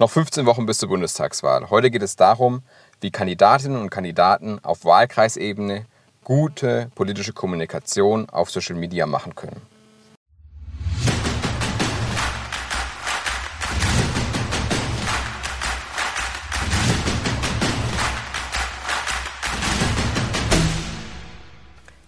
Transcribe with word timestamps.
Noch 0.00 0.10
15 0.10 0.46
Wochen 0.46 0.64
bis 0.64 0.78
zur 0.78 0.88
Bundestagswahl. 0.88 1.68
Heute 1.68 1.90
geht 1.90 2.00
es 2.00 2.16
darum, 2.16 2.62
wie 3.02 3.10
Kandidatinnen 3.10 3.78
und 3.78 3.90
Kandidaten 3.90 4.58
auf 4.62 4.86
Wahlkreisebene 4.86 5.84
gute 6.24 6.90
politische 6.94 7.34
Kommunikation 7.34 8.26
auf 8.30 8.50
Social 8.50 8.76
Media 8.76 9.04
machen 9.04 9.34
können. 9.34 9.60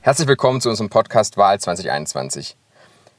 Herzlich 0.00 0.26
willkommen 0.26 0.62
zu 0.62 0.70
unserem 0.70 0.88
Podcast 0.88 1.36
Wahl 1.36 1.60
2021. 1.60 2.56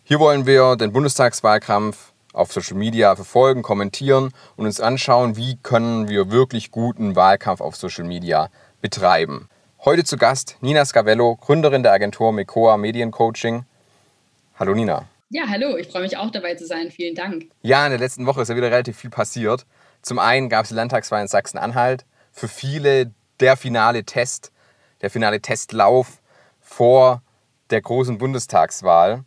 Hier 0.04 0.20
wollen 0.20 0.48
wir 0.48 0.78
den 0.78 0.92
Bundestagswahlkampf 0.92 2.13
auf 2.34 2.52
Social 2.52 2.76
Media 2.76 3.16
verfolgen, 3.16 3.62
kommentieren 3.62 4.32
und 4.58 4.66
uns 4.66 4.82
anschauen, 4.82 5.38
wie 5.38 5.58
können 5.64 6.10
wir 6.10 6.32
wirklich 6.32 6.72
guten 6.72 7.16
Wahlkampf 7.16 7.62
auf 7.62 7.76
Social 7.76 8.04
Media 8.04 8.50
betreiben. 8.82 9.48
Heute 9.86 10.04
zu 10.04 10.18
Gast 10.18 10.58
Nina 10.62 10.84
Scavello, 10.84 11.36
Gründerin 11.36 11.84
der 11.84 11.94
Agentur 11.94 12.34
Mecoa 12.34 12.78
Mediencoaching. 12.78 13.66
Hallo 14.60 14.74
Nina. 14.74 15.06
Ja, 15.30 15.44
hallo, 15.48 15.78
ich 15.78 15.88
freue 15.88 16.04
mich 16.04 16.18
auch 16.18 16.32
dabei 16.32 16.56
zu 16.56 16.66
sein. 16.66 16.92
Vielen 16.92 17.16
Dank. 17.16 17.46
Ja, 17.62 17.86
in 17.86 17.92
der 17.92 18.00
letzten 18.00 18.26
Woche 18.26 18.42
ist 18.42 18.50
ja 18.50 18.56
wieder 18.56 18.72
relativ 18.72 18.98
viel 18.98 19.10
passiert. 19.10 19.66
Zum 20.02 20.20
einen 20.20 20.50
gab 20.50 20.64
es 20.64 20.70
die 20.70 20.76
Landtagswahl 20.76 21.22
in 21.22 21.28
Sachsen-Anhalt. 21.28 22.06
Für 22.32 22.48
viele 22.48 23.12
der 23.40 23.58
finale 23.58 24.04
Test, 24.04 24.52
der 25.02 25.10
finale 25.10 25.42
Testlauf 25.42 26.22
vor 26.60 27.22
der 27.72 27.82
großen 27.82 28.18
Bundestagswahl. 28.18 29.24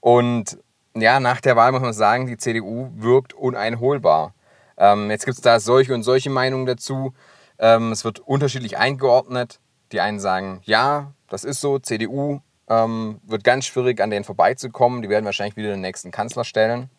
Und 0.00 0.58
ja, 1.02 1.20
nach 1.20 1.40
der 1.40 1.56
Wahl 1.56 1.72
muss 1.72 1.82
man 1.82 1.92
sagen, 1.92 2.26
die 2.26 2.36
CDU 2.36 2.90
wirkt 2.94 3.34
uneinholbar. 3.34 4.34
Ähm, 4.76 5.10
jetzt 5.10 5.24
gibt 5.24 5.36
es 5.36 5.42
da 5.42 5.60
solche 5.60 5.94
und 5.94 6.02
solche 6.02 6.30
Meinungen 6.30 6.66
dazu. 6.66 7.14
Ähm, 7.58 7.92
es 7.92 8.04
wird 8.04 8.20
unterschiedlich 8.20 8.78
eingeordnet. 8.78 9.60
Die 9.92 10.00
einen 10.00 10.20
sagen, 10.20 10.60
ja, 10.64 11.12
das 11.28 11.44
ist 11.44 11.60
so, 11.60 11.78
CDU 11.78 12.40
ähm, 12.68 13.20
wird 13.24 13.44
ganz 13.44 13.66
schwierig, 13.66 14.00
an 14.00 14.10
denen 14.10 14.24
vorbeizukommen. 14.24 15.02
Die 15.02 15.08
werden 15.08 15.24
wahrscheinlich 15.24 15.56
wieder 15.56 15.70
den 15.70 15.80
nächsten 15.80 16.10
Kanzler 16.10 16.44
stellen. 16.44 16.90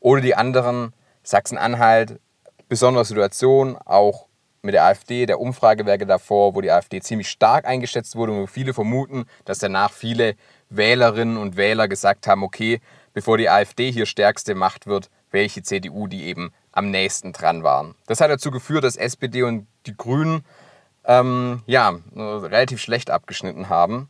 Oder 0.00 0.20
die 0.20 0.34
anderen, 0.34 0.92
Sachsen-Anhalt, 1.22 2.20
besondere 2.68 3.04
Situation, 3.04 3.76
auch 3.76 4.26
mit 4.62 4.74
der 4.74 4.84
AfD, 4.84 5.26
der 5.26 5.40
Umfragewerke 5.40 6.06
davor, 6.06 6.54
wo 6.54 6.60
die 6.60 6.70
AfD 6.70 7.00
ziemlich 7.00 7.28
stark 7.28 7.66
eingeschätzt 7.66 8.16
wurde 8.16 8.32
und 8.32 8.42
wo 8.42 8.46
viele 8.46 8.72
vermuten, 8.72 9.26
dass 9.44 9.58
danach 9.58 9.92
viele 9.92 10.36
Wählerinnen 10.70 11.36
und 11.36 11.56
Wähler 11.56 11.88
gesagt 11.88 12.26
haben, 12.26 12.42
okay, 12.42 12.80
bevor 13.12 13.38
die 13.38 13.48
AfD 13.48 13.90
hier 13.90 14.06
stärkste 14.06 14.54
Macht 14.54 14.86
wird, 14.86 15.10
welche 15.30 15.62
CDU, 15.62 16.06
die 16.06 16.24
eben 16.24 16.52
am 16.72 16.90
nächsten 16.90 17.32
dran 17.32 17.62
waren. 17.62 17.94
Das 18.06 18.20
hat 18.20 18.30
dazu 18.30 18.50
geführt, 18.50 18.84
dass 18.84 18.96
SPD 18.96 19.42
und 19.42 19.66
die 19.86 19.96
Grünen 19.96 20.44
ähm, 21.04 21.62
ja, 21.66 21.94
relativ 22.14 22.80
schlecht 22.80 23.10
abgeschnitten 23.10 23.68
haben, 23.68 24.08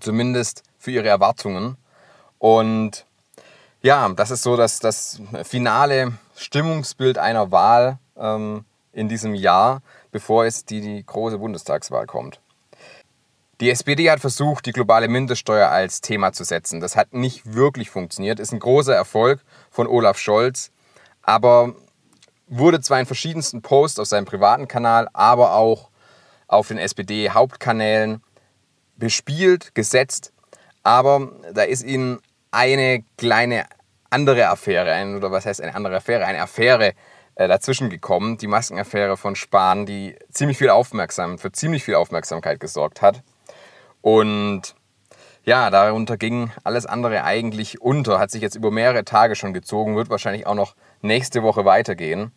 zumindest 0.00 0.62
für 0.78 0.90
ihre 0.90 1.08
Erwartungen. 1.08 1.76
Und 2.38 3.06
ja, 3.82 4.08
das 4.10 4.30
ist 4.30 4.42
so 4.42 4.56
das, 4.56 4.80
das 4.80 5.20
finale 5.44 6.12
Stimmungsbild 6.36 7.18
einer 7.18 7.50
Wahl 7.50 7.98
ähm, 8.16 8.64
in 8.92 9.08
diesem 9.08 9.34
Jahr, 9.34 9.82
bevor 10.10 10.44
es 10.44 10.64
die, 10.64 10.80
die 10.80 11.04
große 11.04 11.38
Bundestagswahl 11.38 12.06
kommt. 12.06 12.40
Die 13.62 13.70
SPD 13.70 14.10
hat 14.10 14.18
versucht, 14.18 14.66
die 14.66 14.72
globale 14.72 15.06
Mindeststeuer 15.06 15.68
als 15.68 16.00
Thema 16.00 16.32
zu 16.32 16.42
setzen. 16.42 16.80
Das 16.80 16.96
hat 16.96 17.12
nicht 17.12 17.54
wirklich 17.54 17.90
funktioniert, 17.90 18.40
ist 18.40 18.50
ein 18.50 18.58
großer 18.58 18.92
Erfolg 18.92 19.40
von 19.70 19.86
Olaf 19.86 20.18
Scholz, 20.18 20.72
aber 21.22 21.76
wurde 22.48 22.80
zwar 22.80 22.98
in 22.98 23.06
verschiedensten 23.06 23.62
Posts 23.62 24.00
auf 24.00 24.08
seinem 24.08 24.24
privaten 24.24 24.66
Kanal, 24.66 25.08
aber 25.12 25.54
auch 25.54 25.90
auf 26.48 26.66
den 26.66 26.78
SPD-Hauptkanälen 26.78 28.24
bespielt, 28.96 29.76
gesetzt, 29.76 30.32
aber 30.82 31.30
da 31.54 31.62
ist 31.62 31.84
ihnen 31.84 32.18
eine 32.50 33.04
kleine 33.16 33.66
andere 34.10 34.48
Affäre, 34.48 35.16
oder 35.16 35.30
was 35.30 35.46
heißt 35.46 35.60
eine 35.60 35.76
andere 35.76 35.98
Affäre, 35.98 36.24
eine 36.24 36.42
Affäre 36.42 36.94
äh, 37.36 37.46
dazwischen 37.46 37.90
gekommen, 37.90 38.38
die 38.38 38.48
Maskenaffäre 38.48 39.16
von 39.16 39.36
Spahn, 39.36 39.86
die 39.86 40.16
ziemlich 40.32 40.58
viel 40.58 40.70
Aufmerksam, 40.70 41.38
für 41.38 41.52
ziemlich 41.52 41.84
viel 41.84 41.94
Aufmerksamkeit 41.94 42.58
gesorgt 42.58 43.02
hat. 43.02 43.22
Und 44.02 44.74
ja, 45.44 45.70
darunter 45.70 46.16
ging 46.18 46.50
alles 46.62 46.86
andere 46.86 47.24
eigentlich 47.24 47.80
unter, 47.80 48.18
hat 48.18 48.30
sich 48.30 48.42
jetzt 48.42 48.54
über 48.54 48.70
mehrere 48.70 49.04
Tage 49.04 49.34
schon 49.34 49.54
gezogen, 49.54 49.96
wird 49.96 50.10
wahrscheinlich 50.10 50.46
auch 50.46 50.54
noch 50.54 50.76
nächste 51.00 51.42
Woche 51.42 51.64
weitergehen. 51.64 52.32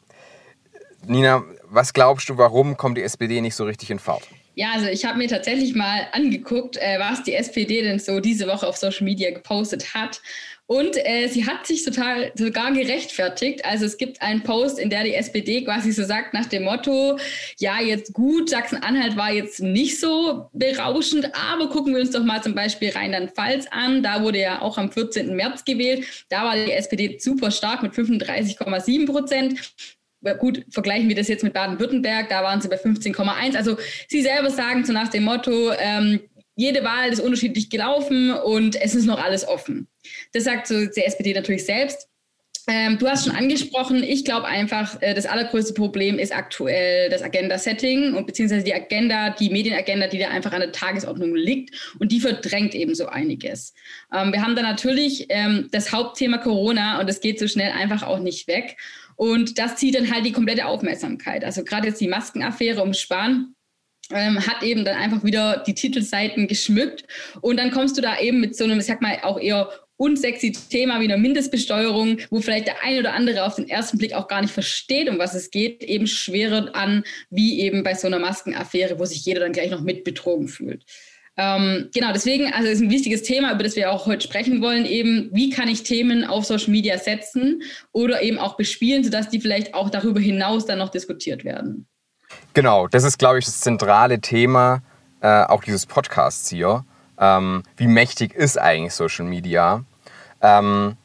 Nina, 1.06 1.44
was 1.66 1.94
glaubst 1.94 2.30
du, 2.30 2.38
warum 2.38 2.78
kommt 2.78 2.98
die 2.98 3.04
SPD 3.04 3.42
nicht 3.42 3.56
so 3.56 3.66
richtig 3.66 3.92
in 3.92 4.00
Fahrt? 4.00 4.24
Ja, 4.56 4.72
also 4.74 4.88
ich 4.88 5.06
habe 5.06 5.18
mir 5.18 5.28
tatsächlich 5.28 5.76
mal 5.76 6.08
angeguckt, 6.14 6.78
äh, 6.78 6.98
was 6.98 7.24
die 7.24 7.36
SPD 7.36 7.82
denn 7.84 8.00
so 8.00 8.22
diese 8.22 8.48
Woche 8.48 8.66
auf 8.66 8.78
Social 8.78 9.04
Media 9.04 9.32
gepostet 9.32 9.94
hat. 9.94 10.22
Und 10.68 10.98
äh, 10.98 11.28
sie 11.28 11.46
hat 11.46 11.68
sich 11.68 11.84
total 11.84 12.32
sogar 12.34 12.72
gerechtfertigt. 12.72 13.64
Also 13.66 13.86
es 13.86 13.98
gibt 13.98 14.22
einen 14.24 14.42
Post, 14.42 14.80
in 14.80 14.90
der 14.90 15.04
die 15.04 15.14
SPD 15.14 15.64
quasi 15.64 15.92
so 15.92 16.04
sagt 16.04 16.34
nach 16.34 16.48
dem 16.48 16.64
Motto, 16.64 17.20
ja, 17.60 17.80
jetzt 17.80 18.14
gut, 18.14 18.50
Sachsen-Anhalt 18.50 19.16
war 19.16 19.32
jetzt 19.32 19.60
nicht 19.60 20.00
so 20.00 20.50
berauschend, 20.54 21.30
aber 21.36 21.70
gucken 21.70 21.94
wir 21.94 22.02
uns 22.02 22.12
doch 22.12 22.24
mal 22.24 22.42
zum 22.42 22.56
Beispiel 22.56 22.90
Rheinland-Pfalz 22.90 23.68
an. 23.70 24.02
Da 24.02 24.24
wurde 24.24 24.40
ja 24.40 24.62
auch 24.62 24.80
am 24.80 24.92
14. 24.92 25.36
März 25.36 25.66
gewählt. 25.66 26.06
Da 26.30 26.44
war 26.46 26.56
die 26.56 26.72
SPD 26.72 27.18
super 27.20 27.52
stark 27.52 27.84
mit 27.84 27.94
35,7 27.94 29.06
Prozent 29.06 29.60
gut, 30.34 30.66
vergleichen 30.72 31.08
wir 31.08 31.16
das 31.16 31.28
jetzt 31.28 31.44
mit 31.44 31.54
Baden-Württemberg, 31.54 32.30
da 32.30 32.44
waren 32.44 32.60
sie 32.60 32.68
bei 32.68 32.78
15,1. 32.78 33.56
Also 33.56 33.78
sie 34.08 34.24
selber 34.24 34.50
sagen 34.50 34.84
so 34.84 34.92
nach 34.92 35.10
dem 35.10 35.24
Motto, 35.24 35.72
ähm, 35.78 36.20
jede 36.56 36.84
Wahl 36.84 37.10
ist 37.10 37.20
unterschiedlich 37.20 37.70
gelaufen 37.70 38.32
und 38.32 38.76
es 38.82 38.96
ist 38.96 39.06
noch 39.06 39.22
alles 39.22 39.48
offen. 39.48 39.88
Das 40.34 40.44
sagt 40.44 40.68
so 40.68 40.86
die 40.86 41.04
SPD 41.04 41.34
natürlich 41.34 41.66
selbst. 41.66 42.08
Ähm, 42.68 42.98
du 42.98 43.08
hast 43.08 43.26
schon 43.26 43.36
angesprochen, 43.36 44.04
ich 44.04 44.26
glaube 44.26 44.48
einfach, 44.48 45.00
äh, 45.02 45.14
das 45.14 45.28
allergrößte 45.28 45.76
Problem 45.76 46.18
ist 46.18 46.36
aktuell 46.36 47.10
das 47.12 47.22
Agenda-Setting 47.22 48.16
und 48.16 48.26
beziehungsweise 48.26 48.64
die 48.64 48.74
Agenda, 48.74 49.30
die 49.30 49.52
Medienagenda, 49.52 50.08
die 50.08 50.18
da 50.18 50.30
einfach 50.30 50.52
an 50.52 50.62
der 50.62 50.72
Tagesordnung 50.72 51.36
liegt 51.36 51.76
und 52.00 52.12
die 52.12 52.20
verdrängt 52.20 52.74
eben 52.74 52.96
so 52.96 53.06
einiges. 53.06 53.76
Ähm, 54.12 54.34
wir 54.34 54.42
haben 54.42 54.56
da 54.56 54.64
natürlich 54.64 55.28
ähm, 55.30 55.68
das 55.72 55.92
Hauptthema 55.92 56.40
Corona 56.40 57.00
und 57.00 57.08
das 57.08 57.22
geht 57.22 57.38
so 57.38 57.48
schnell 57.48 57.72
einfach 57.72 58.02
auch 58.02 58.20
nicht 58.20 58.48
weg. 58.48 58.78
Und 59.16 59.60
das 59.60 59.78
zieht 59.78 59.96
dann 59.96 60.12
halt 60.12 60.26
die 60.26 60.32
komplette 60.32 60.66
Aufmerksamkeit. 60.66 61.46
Also 61.46 61.64
gerade 61.64 61.88
jetzt 61.88 62.02
die 62.02 62.08
Maskenaffäre 62.08 62.82
um 62.82 62.94
Spahn 62.94 63.55
ähm, 64.12 64.46
hat 64.46 64.64
eben 64.64 64.86
dann 64.86 64.98
einfach 64.98 65.24
wieder 65.24 65.64
die 65.66 65.74
Titelseiten 65.74 66.48
geschmückt. 66.48 67.06
Und 67.42 67.58
dann 67.58 67.72
kommst 67.72 67.98
du 67.98 68.02
da 68.02 68.20
eben 68.20 68.40
mit 68.40 68.56
so 68.56 68.64
einem, 68.64 68.80
ich 68.80 68.86
sag 68.86 69.02
mal, 69.02 69.20
auch 69.24 69.40
eher 69.40 69.70
unsexy 69.98 70.52
Thema 70.52 71.00
wie 71.00 71.06
einer 71.06 71.18
Mindestbesteuerung, 71.18 72.18
wo 72.30 72.42
vielleicht 72.42 72.68
der 72.68 72.84
ein 72.84 73.00
oder 73.00 73.14
andere 73.14 73.46
auf 73.46 73.56
den 73.56 73.70
ersten 73.70 73.98
Blick 73.98 74.14
auch 74.14 74.28
gar 74.28 74.42
nicht 74.42 74.54
versteht, 74.54 75.10
um 75.10 75.18
was 75.18 75.34
es 75.34 75.52
geht, 75.52 75.84
eben 75.84 76.08
schwerer 76.08 76.76
an, 76.76 77.04
wie 77.30 77.62
eben 77.62 77.84
bei 77.84 77.94
so 77.94 78.08
einer 78.08 78.20
Maskenaffäre, 78.20 79.00
wo 79.00 79.06
sich 79.06 79.26
jeder 79.26 79.40
dann 79.40 79.54
gleich 79.54 79.72
noch 79.72 79.82
mit 79.82 80.04
betrogen 80.04 80.48
fühlt. 80.48 80.84
Ähm, 81.38 81.90
genau, 81.94 82.14
deswegen, 82.14 82.54
also 82.54 82.70
ist 82.70 82.82
ein 82.82 82.90
wichtiges 82.90 83.24
Thema, 83.24 83.54
über 83.54 83.64
das 83.64 83.76
wir 83.76 83.92
auch 83.92 84.06
heute 84.06 84.26
sprechen 84.26 84.62
wollen, 84.62 84.86
eben, 84.86 85.30
wie 85.34 85.50
kann 85.50 85.68
ich 85.68 85.84
Themen 85.84 86.24
auf 86.24 86.46
Social 86.46 86.72
Media 86.72 86.98
setzen 86.98 87.62
oder 87.92 88.22
eben 88.22 88.38
auch 88.38 88.56
bespielen, 88.56 89.04
sodass 89.04 89.30
die 89.30 89.42
vielleicht 89.42 89.74
auch 89.74 89.90
darüber 89.90 90.20
hinaus 90.20 90.66
dann 90.66 90.80
noch 90.80 90.90
diskutiert 90.90 91.44
werden. 91.44 91.88
Genau, 92.54 92.88
das 92.88 93.04
ist, 93.04 93.20
glaube 93.20 93.40
ich, 93.40 93.46
das 93.46 93.60
zentrale 93.62 94.20
Thema 94.22 94.82
äh, 95.22 95.44
auch 95.44 95.64
dieses 95.64 95.86
Podcasts 95.86 96.50
hier. 96.50 96.86
Ähm, 97.20 97.64
wie 97.78 97.88
mächtig 97.88 98.34
ist 98.34 98.58
eigentlich 98.60 98.94
Social 98.94 99.26
Media? 99.26 99.84
Ähm, 100.42 100.98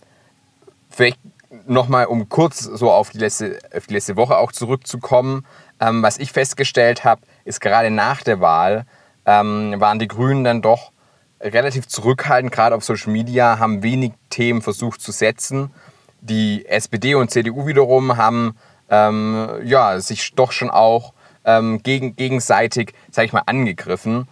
vielleicht 0.91 1.19
nochmal, 1.67 2.07
um 2.07 2.29
kurz 2.29 2.61
so 2.61 2.91
auf 2.91 3.11
die 3.11 3.19
letzte, 3.19 3.59
auf 3.75 3.87
die 3.87 3.95
letzte 3.95 4.17
Woche 4.17 4.37
auch 4.37 4.53
zurückzukommen. 4.53 5.47
Ähm, 5.81 6.03
was 6.03 6.19
ich 6.19 6.33
festgestellt 6.33 7.05
habe, 7.05 7.23
ist 7.45 7.61
gerade 7.61 7.91
nach 7.91 8.23
der 8.23 8.41
Wahl 8.41 8.87
ähm, 9.27 9.75
waren 9.79 9.99
die 9.99 10.09
Grünen 10.09 10.45
dann 10.45 10.63
doch 10.63 10.93
relativ 11.41 11.89
zurückhaltend, 11.89 12.53
gerade 12.53 12.77
auf 12.77 12.85
Social 12.85 13.13
Media, 13.13 13.59
haben 13.59 13.83
wenig 13.83 14.13
Themen 14.29 14.61
versucht 14.61 15.01
zu 15.01 15.13
setzen. 15.13 15.71
Die 16.21 16.67
SPD 16.67 17.15
und 17.15 17.31
CDU 17.31 17.67
wiederum 17.67 18.17
haben 18.17 18.57
ähm, 18.91 19.49
ja, 19.65 19.99
sich 20.01 20.35
doch 20.35 20.53
schon 20.53 20.69
auch 20.69 21.15
ähm, 21.59 21.83
gegen, 21.83 22.17
gegenseitig, 22.17 22.93
sag 23.11 23.25
ich 23.25 23.33
mal, 23.33 23.43
angegriffen. 23.47 24.29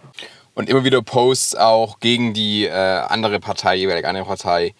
Und 0.53 0.69
immer 0.69 0.83
wieder 0.83 1.01
Posts 1.01 1.55
auch 1.55 1.99
gegen 1.99 2.33
die 2.33 2.65
äh, 2.65 2.71
andere 2.71 3.39
Partei, 3.39 3.75
jeweilige 3.75 4.07
andere 4.07 4.25
Partei, 4.25 4.73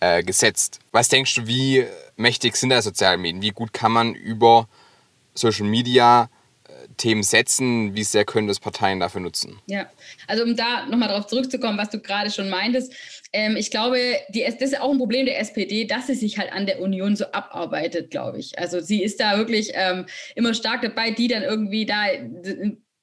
äh, 0.00 0.22
gesetzt. 0.22 0.80
Was 0.90 1.08
denkst 1.08 1.34
du, 1.36 1.46
wie 1.46 1.86
mächtig 2.16 2.56
sind 2.56 2.70
da 2.70 2.82
soziale 2.82 3.16
Medien? 3.16 3.40
Wie 3.42 3.50
gut 3.50 3.72
kann 3.72 3.92
man 3.92 4.14
über 4.14 4.68
Social 5.34 5.66
Media 5.66 6.28
Themen 6.96 7.22
setzen, 7.22 7.94
wie 7.94 8.04
sehr 8.04 8.24
können 8.24 8.48
das 8.48 8.60
Parteien 8.60 9.00
dafür 9.00 9.20
nutzen? 9.20 9.60
Ja, 9.66 9.90
also 10.26 10.44
um 10.44 10.56
da 10.56 10.86
nochmal 10.86 11.08
darauf 11.08 11.26
zurückzukommen, 11.26 11.78
was 11.78 11.90
du 11.90 12.00
gerade 12.00 12.30
schon 12.30 12.48
meintest, 12.48 12.92
ähm, 13.32 13.56
ich 13.56 13.70
glaube, 13.70 13.98
die, 14.28 14.44
das 14.44 14.72
ist 14.72 14.80
auch 14.80 14.90
ein 14.90 14.98
Problem 14.98 15.26
der 15.26 15.40
SPD, 15.40 15.86
dass 15.86 16.06
sie 16.06 16.14
sich 16.14 16.38
halt 16.38 16.52
an 16.52 16.66
der 16.66 16.80
Union 16.80 17.16
so 17.16 17.26
abarbeitet, 17.26 18.10
glaube 18.10 18.38
ich. 18.38 18.58
Also 18.58 18.80
sie 18.80 19.02
ist 19.02 19.20
da 19.20 19.38
wirklich 19.38 19.72
ähm, 19.74 20.06
immer 20.34 20.54
stark 20.54 20.82
dabei, 20.82 21.10
die 21.10 21.28
dann 21.28 21.42
irgendwie 21.42 21.86
da 21.86 22.04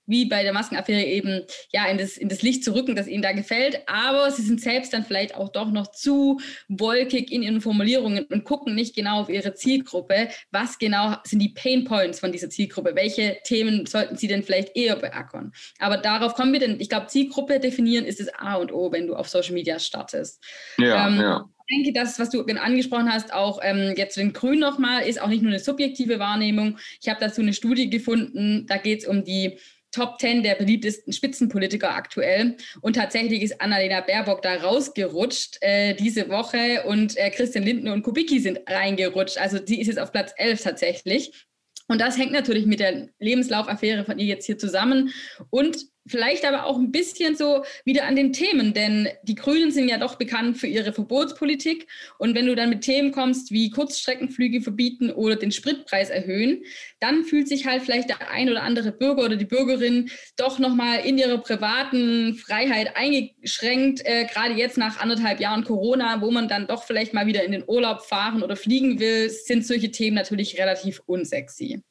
wie 0.09 0.25
bei 0.25 0.43
der 0.43 0.53
Maskenaffäre 0.53 1.03
eben 1.03 1.43
ja 1.71 1.85
in 1.87 1.97
das, 1.97 2.17
in 2.17 2.29
das 2.29 2.41
Licht 2.41 2.63
zu 2.63 2.73
rücken, 2.73 2.95
das 2.95 3.07
ihnen 3.07 3.21
da 3.21 3.31
gefällt. 3.31 3.81
Aber 3.87 4.29
sie 4.31 4.41
sind 4.41 4.59
selbst 4.59 4.93
dann 4.93 5.05
vielleicht 5.05 5.35
auch 5.35 5.49
doch 5.49 5.71
noch 5.71 5.91
zu 5.91 6.39
wolkig 6.67 7.31
in 7.31 7.43
ihren 7.43 7.61
Formulierungen 7.61 8.25
und 8.25 8.43
gucken 8.43 8.75
nicht 8.75 8.95
genau 8.95 9.21
auf 9.21 9.29
ihre 9.29 9.53
Zielgruppe. 9.53 10.29
Was 10.51 10.79
genau 10.79 11.15
sind 11.23 11.39
die 11.39 11.49
Pain 11.49 11.85
Points 11.85 12.19
von 12.19 12.31
dieser 12.31 12.49
Zielgruppe? 12.49 12.95
Welche 12.95 13.37
Themen 13.43 13.85
sollten 13.85 14.17
sie 14.17 14.27
denn 14.27 14.43
vielleicht 14.43 14.75
eher 14.75 14.95
beackern? 14.95 15.53
Aber 15.79 15.97
darauf 15.97 16.33
kommen 16.33 16.53
wir 16.53 16.59
denn, 16.59 16.79
ich 16.79 16.89
glaube, 16.89 17.07
Zielgruppe 17.07 17.59
definieren 17.59 18.05
ist 18.05 18.19
das 18.19 18.29
A 18.33 18.55
und 18.55 18.73
O, 18.73 18.91
wenn 18.91 19.07
du 19.07 19.15
auf 19.15 19.29
Social 19.29 19.53
Media 19.53 19.79
startest. 19.79 20.43
Ja, 20.77 21.07
ähm, 21.07 21.19
ja 21.19 21.49
ich 21.69 21.75
denke, 21.75 21.99
das, 21.99 22.17
was 22.17 22.31
du 22.31 22.41
angesprochen 22.41 23.11
hast, 23.11 23.31
auch 23.31 23.59
ähm, 23.61 23.93
jetzt 23.95 24.15
zu 24.15 24.21
den 24.21 24.33
Grünen 24.33 24.59
nochmal, 24.59 25.03
ist 25.03 25.21
auch 25.21 25.27
nicht 25.27 25.43
nur 25.43 25.51
eine 25.51 25.59
subjektive 25.59 26.17
Wahrnehmung. 26.17 26.79
Ich 26.99 27.09
habe 27.09 27.19
dazu 27.19 27.41
eine 27.41 27.53
Studie 27.53 27.89
gefunden, 27.89 28.65
da 28.67 28.77
geht 28.77 29.01
es 29.01 29.07
um 29.07 29.23
die 29.23 29.59
Top 29.91 30.19
10 30.19 30.43
der 30.43 30.55
beliebtesten 30.55 31.13
Spitzenpolitiker 31.13 31.93
aktuell. 31.93 32.57
Und 32.81 32.95
tatsächlich 32.95 33.41
ist 33.41 33.59
Annalena 33.61 34.01
Baerbock 34.01 34.41
da 34.41 34.55
rausgerutscht 34.55 35.57
äh, 35.61 35.95
diese 35.95 36.29
Woche 36.29 36.83
und 36.85 37.17
äh, 37.17 37.29
Christian 37.31 37.63
Lindner 37.63 37.93
und 37.93 38.03
Kubicki 38.03 38.39
sind 38.39 38.59
reingerutscht. 38.67 39.37
Also 39.37 39.59
sie 39.65 39.81
ist 39.81 39.87
jetzt 39.87 39.99
auf 39.99 40.11
Platz 40.11 40.33
11 40.37 40.63
tatsächlich. 40.63 41.45
Und 41.87 41.99
das 42.01 42.19
hängt 42.19 42.31
natürlich 42.31 42.67
mit 42.67 42.79
der 42.79 43.09
Lebenslaufaffäre 43.17 44.05
von 44.05 44.19
ihr 44.19 44.27
jetzt 44.27 44.45
hier 44.45 44.59
zusammen. 44.59 45.11
Und 45.49 45.87
vielleicht 46.09 46.45
aber 46.45 46.65
auch 46.65 46.77
ein 46.77 46.91
bisschen 46.91 47.35
so 47.35 47.63
wieder 47.85 48.05
an 48.05 48.15
den 48.15 48.33
Themen, 48.33 48.73
denn 48.73 49.07
die 49.23 49.35
Grünen 49.35 49.71
sind 49.71 49.89
ja 49.89 49.97
doch 49.97 50.15
bekannt 50.15 50.57
für 50.57 50.67
ihre 50.67 50.93
Verbotspolitik. 50.93 51.87
Und 52.17 52.35
wenn 52.35 52.45
du 52.45 52.55
dann 52.55 52.69
mit 52.69 52.81
Themen 52.81 53.11
kommst 53.11 53.51
wie 53.51 53.69
Kurzstreckenflüge 53.69 54.61
verbieten 54.61 55.11
oder 55.11 55.35
den 55.35 55.51
Spritpreis 55.51 56.09
erhöhen, 56.09 56.63
dann 56.99 57.23
fühlt 57.23 57.47
sich 57.47 57.65
halt 57.65 57.83
vielleicht 57.83 58.09
der 58.09 58.29
ein 58.31 58.49
oder 58.49 58.63
andere 58.63 58.91
Bürger 58.91 59.25
oder 59.25 59.35
die 59.35 59.45
Bürgerin 59.45 60.09
doch 60.35 60.59
nochmal 60.59 61.05
in 61.05 61.17
ihrer 61.17 61.37
privaten 61.37 62.35
Freiheit 62.35 62.95
eingeschränkt, 62.95 64.01
äh, 64.05 64.25
gerade 64.25 64.53
jetzt 64.53 64.77
nach 64.77 64.99
anderthalb 64.99 65.39
Jahren 65.39 65.63
Corona, 65.63 66.21
wo 66.21 66.31
man 66.31 66.47
dann 66.47 66.67
doch 66.67 66.83
vielleicht 66.83 67.13
mal 67.13 67.27
wieder 67.27 67.43
in 67.43 67.51
den 67.51 67.63
Urlaub 67.67 68.01
fahren 68.01 68.43
oder 68.43 68.55
fliegen 68.55 68.99
will, 68.99 69.29
sind 69.29 69.65
solche 69.65 69.91
Themen 69.91 70.15
natürlich 70.15 70.57
relativ 70.57 71.01
unsexy. 71.05 71.81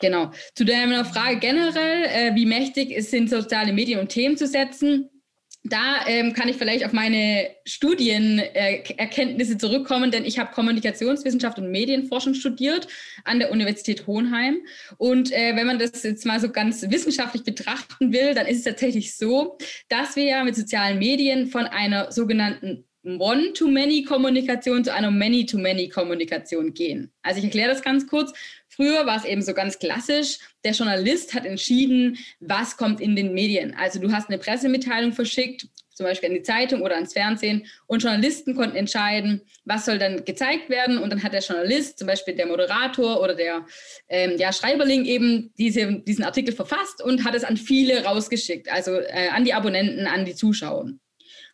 Genau. 0.00 0.30
Zu 0.54 0.64
deiner 0.64 1.04
Frage 1.04 1.38
generell, 1.38 2.04
äh, 2.04 2.34
wie 2.34 2.46
mächtig 2.46 2.90
es 2.90 3.10
sind, 3.10 3.30
soziale 3.30 3.72
Medien 3.72 4.00
und 4.00 4.08
Themen 4.08 4.36
zu 4.36 4.46
setzen. 4.46 5.10
Da 5.62 6.06
ähm, 6.06 6.32
kann 6.32 6.48
ich 6.48 6.56
vielleicht 6.56 6.86
auf 6.86 6.94
meine 6.94 7.50
Studienerkenntnisse 7.66 9.52
äh, 9.52 9.58
zurückkommen, 9.58 10.10
denn 10.10 10.24
ich 10.24 10.38
habe 10.38 10.54
Kommunikationswissenschaft 10.54 11.58
und 11.58 11.70
Medienforschung 11.70 12.32
studiert 12.32 12.88
an 13.24 13.40
der 13.40 13.52
Universität 13.52 14.06
Hohenheim. 14.06 14.62
Und 14.96 15.30
äh, 15.32 15.54
wenn 15.56 15.66
man 15.66 15.78
das 15.78 16.02
jetzt 16.02 16.24
mal 16.24 16.40
so 16.40 16.48
ganz 16.48 16.88
wissenschaftlich 16.88 17.44
betrachten 17.44 18.10
will, 18.10 18.32
dann 18.32 18.46
ist 18.46 18.58
es 18.58 18.64
tatsächlich 18.64 19.14
so, 19.18 19.58
dass 19.90 20.16
wir 20.16 20.24
ja 20.24 20.44
mit 20.44 20.56
sozialen 20.56 20.98
Medien 20.98 21.46
von 21.46 21.66
einer 21.66 22.10
sogenannten 22.10 22.86
One-to-Many-Kommunikation 23.02 24.84
zu 24.84 24.92
einer 24.92 25.10
Many-to-Many-Kommunikation 25.10 26.74
gehen. 26.74 27.10
Also 27.22 27.38
ich 27.38 27.44
erkläre 27.44 27.70
das 27.70 27.82
ganz 27.82 28.06
kurz. 28.06 28.32
Früher 28.68 29.06
war 29.06 29.16
es 29.16 29.24
eben 29.24 29.42
so 29.42 29.54
ganz 29.54 29.78
klassisch, 29.78 30.38
der 30.64 30.72
Journalist 30.72 31.34
hat 31.34 31.44
entschieden, 31.44 32.18
was 32.40 32.76
kommt 32.76 33.00
in 33.00 33.16
den 33.16 33.32
Medien. 33.32 33.74
Also 33.74 34.00
du 34.00 34.12
hast 34.12 34.28
eine 34.28 34.38
Pressemitteilung 34.38 35.12
verschickt, 35.12 35.66
zum 35.94 36.06
Beispiel 36.06 36.30
an 36.30 36.34
die 36.34 36.42
Zeitung 36.42 36.80
oder 36.80 36.94
ans 36.94 37.12
Fernsehen, 37.12 37.66
und 37.86 38.02
Journalisten 38.02 38.54
konnten 38.54 38.76
entscheiden, 38.76 39.42
was 39.64 39.84
soll 39.84 39.98
dann 39.98 40.24
gezeigt 40.24 40.70
werden. 40.70 40.96
Und 40.96 41.10
dann 41.10 41.22
hat 41.22 41.34
der 41.34 41.42
Journalist, 41.42 41.98
zum 41.98 42.06
Beispiel 42.06 42.34
der 42.34 42.46
Moderator 42.46 43.20
oder 43.22 43.34
der, 43.34 43.66
ähm, 44.08 44.38
der 44.38 44.52
Schreiberling 44.52 45.04
eben 45.04 45.52
diese, 45.58 46.00
diesen 46.00 46.24
Artikel 46.24 46.54
verfasst 46.54 47.02
und 47.02 47.24
hat 47.24 47.34
es 47.34 47.44
an 47.44 47.56
viele 47.56 48.04
rausgeschickt, 48.04 48.70
also 48.72 48.92
äh, 48.92 49.28
an 49.28 49.44
die 49.44 49.52
Abonnenten, 49.52 50.06
an 50.06 50.24
die 50.24 50.34
Zuschauer. 50.34 50.90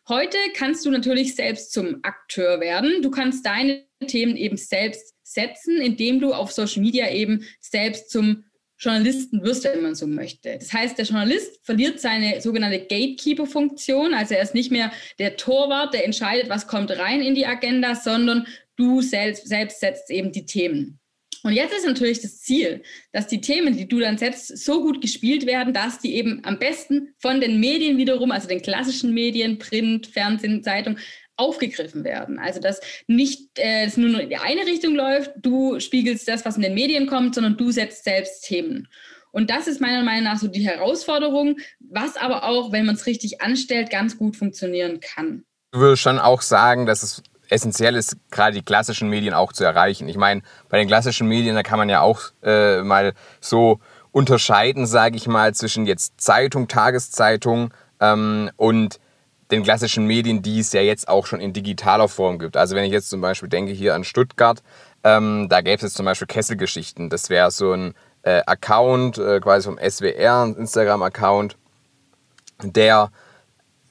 Heute 0.09 0.37
kannst 0.55 0.85
du 0.85 0.89
natürlich 0.89 1.35
selbst 1.35 1.73
zum 1.73 1.99
Akteur 2.03 2.61
werden. 2.61 3.01
Du 3.01 3.11
kannst 3.11 3.45
deine 3.45 3.83
Themen 4.07 4.37
eben 4.37 4.55
selbst 4.55 5.13
setzen, 5.21 5.81
indem 5.81 6.21
du 6.21 6.33
auf 6.33 6.53
Social 6.53 6.81
Media 6.81 7.09
eben 7.11 7.43
selbst 7.59 8.09
zum 8.09 8.45
Journalisten 8.79 9.43
wirst, 9.43 9.65
wenn 9.65 9.81
man 9.81 9.95
so 9.95 10.07
möchte. 10.07 10.57
Das 10.57 10.71
heißt, 10.71 10.97
der 10.97 11.05
Journalist 11.05 11.59
verliert 11.63 11.99
seine 11.99 12.39
sogenannte 12.41 12.79
Gatekeeper-Funktion. 12.79 14.13
Also 14.13 14.35
er 14.35 14.43
ist 14.43 14.53
nicht 14.53 14.71
mehr 14.71 14.91
der 15.19 15.35
Torwart, 15.35 15.93
der 15.93 16.05
entscheidet, 16.05 16.49
was 16.49 16.67
kommt 16.67 16.91
rein 16.91 17.21
in 17.21 17.35
die 17.35 17.47
Agenda, 17.47 17.95
sondern 17.95 18.47
du 18.77 19.01
selbst, 19.01 19.47
selbst 19.47 19.79
setzt 19.81 20.09
eben 20.09 20.31
die 20.31 20.45
Themen. 20.45 20.99
Und 21.43 21.53
jetzt 21.53 21.73
ist 21.73 21.85
natürlich 21.85 22.21
das 22.21 22.39
Ziel, 22.39 22.83
dass 23.11 23.27
die 23.27 23.41
Themen, 23.41 23.75
die 23.77 23.87
du 23.87 23.99
dann 23.99 24.17
setzt, 24.17 24.57
so 24.57 24.81
gut 24.81 25.01
gespielt 25.01 25.45
werden, 25.45 25.73
dass 25.73 25.99
die 25.99 26.15
eben 26.15 26.41
am 26.43 26.59
besten 26.59 27.13
von 27.19 27.41
den 27.41 27.59
Medien 27.59 27.97
wiederum, 27.97 28.31
also 28.31 28.47
den 28.47 28.61
klassischen 28.61 29.13
Medien, 29.13 29.59
Print, 29.59 30.07
Fernsehen, 30.07 30.63
Zeitung, 30.63 30.97
aufgegriffen 31.37 32.03
werden. 32.03 32.39
Also 32.39 32.59
dass 32.59 32.81
nicht 33.05 33.59
äh, 33.59 33.85
es 33.85 33.95
nur 33.95 34.19
in 34.19 34.29
die 34.29 34.37
eine 34.37 34.65
Richtung 34.65 34.95
läuft, 34.95 35.31
du 35.37 35.79
spiegelst 35.79 36.27
das, 36.27 36.45
was 36.45 36.55
in 36.55 36.63
den 36.63 36.73
Medien 36.73 37.07
kommt, 37.07 37.35
sondern 37.35 37.57
du 37.57 37.71
setzt 37.71 38.03
selbst 38.03 38.43
Themen. 38.43 38.87
Und 39.31 39.51
das 39.51 39.67
ist 39.67 39.79
meiner 39.79 40.03
Meinung 40.03 40.23
nach 40.23 40.39
so 40.39 40.47
die 40.47 40.67
Herausforderung, 40.67 41.57
was 41.79 42.17
aber 42.17 42.43
auch, 42.43 42.71
wenn 42.71 42.87
man 42.87 42.95
es 42.95 43.05
richtig 43.05 43.41
anstellt, 43.41 43.91
ganz 43.91 44.17
gut 44.17 44.35
funktionieren 44.35 44.99
kann. 44.99 45.45
Du 45.71 45.79
würdest 45.79 46.01
schon 46.01 46.17
auch 46.17 46.41
sagen, 46.41 46.87
dass 46.87 47.03
es 47.03 47.21
essentiell 47.49 47.95
ist, 47.95 48.17
gerade 48.31 48.53
die 48.53 48.63
klassischen 48.63 49.09
Medien 49.09 49.33
auch 49.33 49.53
zu 49.53 49.63
erreichen. 49.63 50.07
Ich 50.09 50.17
meine, 50.17 50.41
bei 50.69 50.77
den 50.77 50.87
klassischen 50.87 51.27
Medien, 51.27 51.55
da 51.55 51.63
kann 51.63 51.77
man 51.79 51.89
ja 51.89 52.01
auch 52.01 52.21
äh, 52.43 52.81
mal 52.81 53.13
so 53.39 53.79
unterscheiden, 54.11 54.85
sage 54.85 55.15
ich 55.15 55.27
mal, 55.27 55.53
zwischen 55.53 55.85
jetzt 55.85 56.19
Zeitung, 56.19 56.67
Tageszeitung 56.67 57.73
ähm, 57.99 58.49
und 58.57 58.99
den 59.51 59.63
klassischen 59.63 60.05
Medien, 60.05 60.41
die 60.41 60.59
es 60.59 60.73
ja 60.73 60.81
jetzt 60.81 61.07
auch 61.07 61.25
schon 61.25 61.39
in 61.39 61.53
digitaler 61.53 62.07
Form 62.07 62.39
gibt. 62.39 62.57
Also 62.57 62.75
wenn 62.75 62.83
ich 62.83 62.91
jetzt 62.91 63.09
zum 63.09 63.21
Beispiel 63.21 63.49
denke 63.49 63.71
hier 63.71 63.95
an 63.95 64.03
Stuttgart, 64.03 64.61
ähm, 65.03 65.47
da 65.49 65.61
gäbe 65.61 65.85
es 65.85 65.93
zum 65.93 66.05
Beispiel 66.05 66.27
Kesselgeschichten. 66.27 67.09
Das 67.09 67.29
wäre 67.29 67.51
so 67.51 67.71
ein 67.71 67.93
äh, 68.23 68.41
Account, 68.45 69.17
äh, 69.17 69.39
quasi 69.39 69.65
vom 69.65 69.77
SWR, 69.77 70.43
ein 70.43 70.55
Instagram-Account, 70.55 71.55
der 72.63 73.11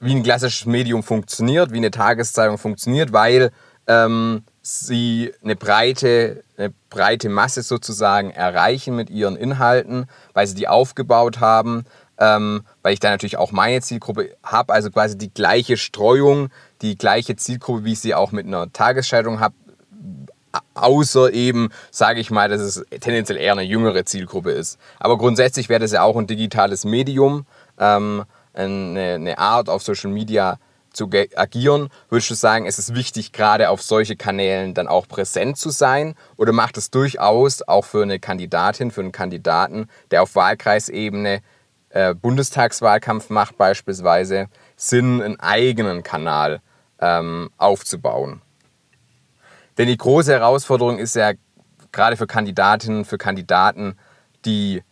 wie 0.06 0.14
ein 0.14 0.22
klassisches 0.22 0.66
Medium 0.66 1.02
funktioniert, 1.02 1.72
wie 1.72 1.78
eine 1.78 1.90
Tageszeitung 1.90 2.58
funktioniert, 2.58 3.12
weil 3.12 3.50
ähm, 3.86 4.42
sie 4.62 5.32
eine 5.42 5.56
breite, 5.56 6.42
eine 6.56 6.72
breite 6.90 7.28
Masse 7.28 7.62
sozusagen 7.62 8.30
erreichen 8.30 8.96
mit 8.96 9.10
ihren 9.10 9.36
Inhalten, 9.36 10.06
weil 10.32 10.46
sie 10.46 10.54
die 10.54 10.68
aufgebaut 10.68 11.40
haben, 11.40 11.84
ähm, 12.18 12.62
weil 12.82 12.94
ich 12.94 13.00
da 13.00 13.10
natürlich 13.10 13.36
auch 13.36 13.52
meine 13.52 13.80
Zielgruppe 13.82 14.34
habe, 14.42 14.72
also 14.72 14.90
quasi 14.90 15.18
die 15.18 15.32
gleiche 15.32 15.76
Streuung, 15.76 16.48
die 16.82 16.96
gleiche 16.96 17.36
Zielgruppe, 17.36 17.84
wie 17.84 17.92
ich 17.92 18.00
sie 18.00 18.14
auch 18.14 18.32
mit 18.32 18.46
einer 18.46 18.72
Tagesschaltung 18.72 19.40
habe, 19.40 19.54
außer 20.74 21.32
eben, 21.32 21.68
sage 21.90 22.20
ich 22.20 22.30
mal, 22.30 22.48
dass 22.48 22.60
es 22.60 22.84
tendenziell 23.00 23.38
eher 23.38 23.52
eine 23.52 23.62
jüngere 23.62 24.04
Zielgruppe 24.04 24.52
ist. 24.52 24.78
Aber 24.98 25.18
grundsätzlich 25.18 25.68
wäre 25.68 25.80
das 25.80 25.92
ja 25.92 26.02
auch 26.02 26.16
ein 26.16 26.26
digitales 26.26 26.84
Medium. 26.84 27.46
Ähm, 27.78 28.24
eine, 28.56 29.14
eine 29.14 29.38
Art 29.38 29.68
auf 29.68 29.82
Social 29.82 30.10
Media 30.10 30.58
zu 30.96 31.10
agieren, 31.36 31.90
würdest 32.08 32.30
du 32.30 32.34
sagen, 32.34 32.66
es 32.66 32.78
ist 32.78 32.94
wichtig, 32.94 33.32
gerade 33.32 33.68
auf 33.68 33.82
solche 33.82 34.16
Kanälen 34.16 34.74
dann 34.74 34.88
auch 34.88 35.06
präsent 35.06 35.58
zu 35.58 35.70
sein? 35.70 36.14
Oder 36.36 36.52
macht 36.52 36.78
es 36.78 36.90
durchaus 36.90 37.62
auch 37.62 37.84
für 37.84 38.02
eine 38.02 38.18
Kandidatin, 38.18 38.90
für 38.90 39.02
einen 39.02 39.12
Kandidaten, 39.12 39.88
der 40.10 40.22
auf 40.22 40.34
Wahlkreisebene 40.34 41.42
äh, 41.90 42.14
Bundestagswahlkampf 42.14 43.30
macht 43.30 43.58
beispielsweise, 43.58 44.48
Sinn, 44.76 45.22
einen 45.22 45.38
eigenen 45.38 46.02
Kanal 46.02 46.60
ähm, 46.98 47.50
aufzubauen? 47.58 48.40
Denn 49.76 49.88
die 49.88 49.98
große 49.98 50.32
Herausforderung 50.32 50.98
ist 50.98 51.14
ja 51.14 51.32
gerade 51.92 52.16
für 52.16 52.26
Kandidatinnen, 52.26 53.04
für 53.04 53.18
Kandidaten, 53.18 53.98
die 54.46 54.82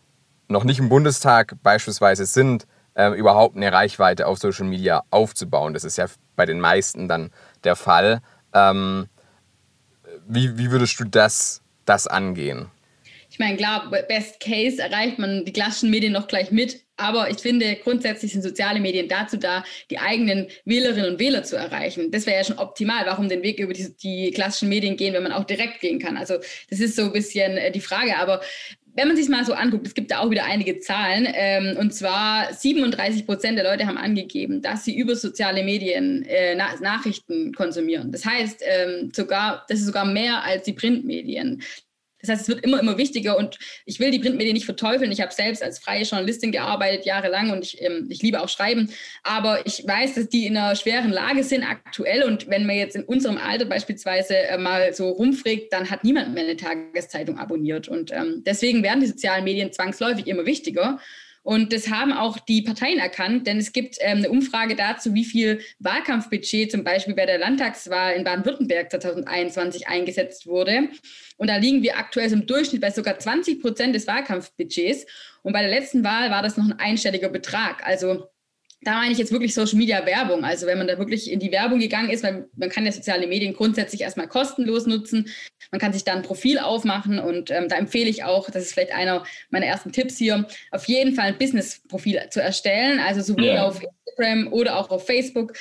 noch 0.47 0.63
nicht 0.63 0.79
im 0.79 0.89
Bundestag 0.89 1.55
beispielsweise 1.63 2.27
sind, 2.27 2.67
äh, 2.95 3.09
überhaupt 3.11 3.55
eine 3.55 3.71
Reichweite 3.71 4.27
auf 4.27 4.39
Social 4.39 4.65
Media 4.65 5.03
aufzubauen. 5.11 5.73
Das 5.73 5.83
ist 5.83 5.97
ja 5.97 6.07
bei 6.35 6.45
den 6.45 6.59
meisten 6.59 7.07
dann 7.07 7.31
der 7.63 7.75
Fall. 7.75 8.21
Ähm, 8.53 9.07
wie, 10.27 10.57
wie 10.57 10.71
würdest 10.71 10.99
du 10.99 11.03
das, 11.03 11.61
das 11.85 12.07
angehen? 12.07 12.71
Ich 13.29 13.39
meine, 13.39 13.57
klar, 13.57 13.91
Best 14.07 14.39
Case 14.39 14.81
erreicht 14.81 15.19
man 15.19 15.43
die 15.43 15.51
klassischen 15.51 15.89
Medien 15.89 16.13
noch 16.13 16.27
gleich 16.27 16.51
mit, 16.51 16.85
aber 16.95 17.29
ich 17.29 17.39
finde, 17.39 17.75
grundsätzlich 17.75 18.31
sind 18.31 18.43
soziale 18.43 18.79
Medien 18.79 19.09
dazu 19.09 19.35
da, 19.35 19.65
die 19.91 19.99
eigenen 19.99 20.47
Wählerinnen 20.63 21.11
und 21.11 21.19
Wähler 21.19 21.43
zu 21.43 21.57
erreichen. 21.57 22.11
Das 22.11 22.25
wäre 22.25 22.37
ja 22.37 22.43
schon 22.45 22.59
optimal. 22.59 23.05
Warum 23.05 23.27
den 23.27 23.43
Weg 23.43 23.59
über 23.59 23.73
die, 23.73 23.93
die, 23.97 24.31
klassischen 24.31 24.69
Medien 24.69 24.95
gehen, 24.95 25.13
wenn 25.13 25.23
man 25.23 25.33
auch 25.33 25.43
direkt 25.43 25.81
gehen 25.81 25.99
kann? 25.99 26.15
Also 26.15 26.35
das 26.69 26.79
ist 26.79 26.95
so 26.95 27.03
ein 27.03 27.11
bisschen 27.11 27.57
äh, 27.57 27.71
die 27.71 27.81
Frage. 27.81 28.17
Aber 28.17 28.39
wenn 28.95 29.07
man 29.07 29.17
sich 29.17 29.29
mal 29.29 29.45
so 29.45 29.53
anguckt, 29.53 29.85
es 29.85 29.93
gibt 29.93 30.11
da 30.11 30.19
auch 30.19 30.29
wieder 30.29 30.45
einige 30.45 30.79
Zahlen, 30.79 31.27
ähm, 31.33 31.77
und 31.77 31.93
zwar 31.93 32.53
37 32.53 33.25
Prozent 33.25 33.57
der 33.57 33.65
Leute 33.65 33.85
haben 33.85 33.97
angegeben, 33.97 34.61
dass 34.61 34.85
sie 34.85 34.97
über 34.97 35.15
soziale 35.15 35.63
Medien 35.63 36.23
äh, 36.23 36.55
Na 36.55 36.69
Nachrichten 36.79 37.53
konsumieren. 37.53 38.11
Das 38.11 38.25
heißt, 38.25 38.61
ähm, 38.63 39.11
sogar, 39.13 39.65
das 39.67 39.79
ist 39.79 39.85
sogar 39.85 40.05
mehr 40.05 40.43
als 40.43 40.63
die 40.63 40.73
Printmedien. 40.73 41.61
Das 42.27 42.39
heißt, 42.39 42.41
es 42.43 42.55
wird 42.55 42.65
immer, 42.65 42.79
immer 42.79 42.97
wichtiger 42.97 43.37
und 43.37 43.57
ich 43.85 43.99
will 43.99 44.11
die 44.11 44.19
Printmedien 44.19 44.53
nicht 44.53 44.65
verteufeln. 44.65 45.11
Ich 45.11 45.21
habe 45.21 45.33
selbst 45.33 45.63
als 45.63 45.79
freie 45.79 46.03
Journalistin 46.03 46.51
gearbeitet, 46.51 47.05
jahrelang 47.05 47.51
und 47.51 47.63
ich, 47.63 47.81
ähm, 47.81 48.07
ich 48.09 48.21
liebe 48.21 48.41
auch 48.41 48.49
Schreiben. 48.49 48.89
Aber 49.23 49.65
ich 49.65 49.85
weiß, 49.85 50.15
dass 50.15 50.29
die 50.29 50.45
in 50.45 50.57
einer 50.57 50.75
schweren 50.75 51.11
Lage 51.11 51.43
sind 51.43 51.63
aktuell 51.63 52.23
und 52.23 52.49
wenn 52.49 52.65
man 52.65 52.75
jetzt 52.75 52.95
in 52.95 53.03
unserem 53.03 53.37
Alter 53.37 53.65
beispielsweise 53.65 54.35
äh, 54.37 54.57
mal 54.57 54.93
so 54.93 55.09
rumfragt, 55.09 55.71
dann 55.71 55.89
hat 55.89 56.03
niemand 56.03 56.33
mehr 56.33 56.43
eine 56.43 56.57
Tageszeitung 56.57 57.37
abonniert. 57.37 57.87
Und 57.87 58.11
ähm, 58.11 58.43
deswegen 58.45 58.83
werden 58.83 59.01
die 59.01 59.07
sozialen 59.07 59.43
Medien 59.43 59.71
zwangsläufig 59.71 60.27
immer 60.27 60.45
wichtiger. 60.45 60.99
Und 61.45 61.73
das 61.73 61.91
haben 61.91 62.11
auch 62.11 62.39
die 62.39 62.63
Parteien 62.63 62.97
erkannt, 62.97 63.45
denn 63.45 63.59
es 63.59 63.71
gibt 63.71 63.97
ähm, 63.99 64.17
eine 64.17 64.31
Umfrage 64.31 64.75
dazu, 64.75 65.13
wie 65.13 65.23
viel 65.23 65.61
Wahlkampfbudget 65.77 66.71
zum 66.71 66.83
Beispiel 66.83 67.13
bei 67.13 67.27
der 67.27 67.37
Landtagswahl 67.37 68.15
in 68.15 68.23
Baden-Württemberg 68.23 68.89
2021 68.89 69.87
eingesetzt 69.87 70.47
wurde. 70.47 70.89
Und 71.37 71.47
da 71.47 71.57
liegen 71.57 71.83
wir 71.83 71.99
aktuell 71.99 72.33
im 72.33 72.47
Durchschnitt 72.47 72.81
bei 72.81 72.89
sogar 72.89 73.19
20 73.19 73.61
Prozent 73.61 73.93
des 73.93 74.07
Wahlkampfbudgets. 74.07 75.05
Und 75.43 75.53
bei 75.53 75.61
der 75.61 75.69
letzten 75.69 76.03
Wahl 76.03 76.31
war 76.31 76.41
das 76.41 76.57
noch 76.57 76.65
ein 76.65 76.79
einstelliger 76.79 77.29
Betrag. 77.29 77.85
Also 77.85 78.27
da 78.81 78.99
meine 78.99 79.11
ich 79.11 79.17
jetzt 79.17 79.31
wirklich 79.31 79.53
Social 79.53 79.77
Media 79.77 80.05
Werbung. 80.05 80.43
Also 80.43 80.67
wenn 80.67 80.77
man 80.77 80.87
da 80.87 80.97
wirklich 80.97 81.31
in 81.31 81.39
die 81.39 81.51
Werbung 81.51 81.79
gegangen 81.79 82.09
ist, 82.09 82.23
weil 82.23 82.47
man 82.55 82.69
kann 82.69 82.85
ja 82.85 82.91
soziale 82.91 83.27
Medien 83.27 83.53
grundsätzlich 83.53 84.01
erstmal 84.01 84.27
kostenlos 84.27 84.85
nutzen. 84.85 85.29
Man 85.71 85.81
kann 85.81 85.93
sich 85.93 86.03
da 86.03 86.13
ein 86.13 86.21
Profil 86.21 86.59
aufmachen 86.59 87.19
und 87.19 87.49
ähm, 87.51 87.67
da 87.67 87.77
empfehle 87.77 88.09
ich 88.09 88.23
auch, 88.23 88.49
das 88.49 88.63
ist 88.63 88.73
vielleicht 88.73 88.93
einer 88.93 89.25
meiner 89.49 89.65
ersten 89.65 89.91
Tipps 89.91 90.17
hier, 90.17 90.47
auf 90.71 90.85
jeden 90.85 91.15
Fall 91.15 91.25
ein 91.25 91.37
Business-Profil 91.37 92.21
zu 92.29 92.41
erstellen. 92.41 92.99
Also 92.99 93.21
sowohl 93.21 93.45
ja. 93.45 93.65
auf 93.65 93.81
Instagram 93.81 94.53
oder 94.53 94.77
auch 94.77 94.89
auf 94.89 95.05
Facebook 95.05 95.53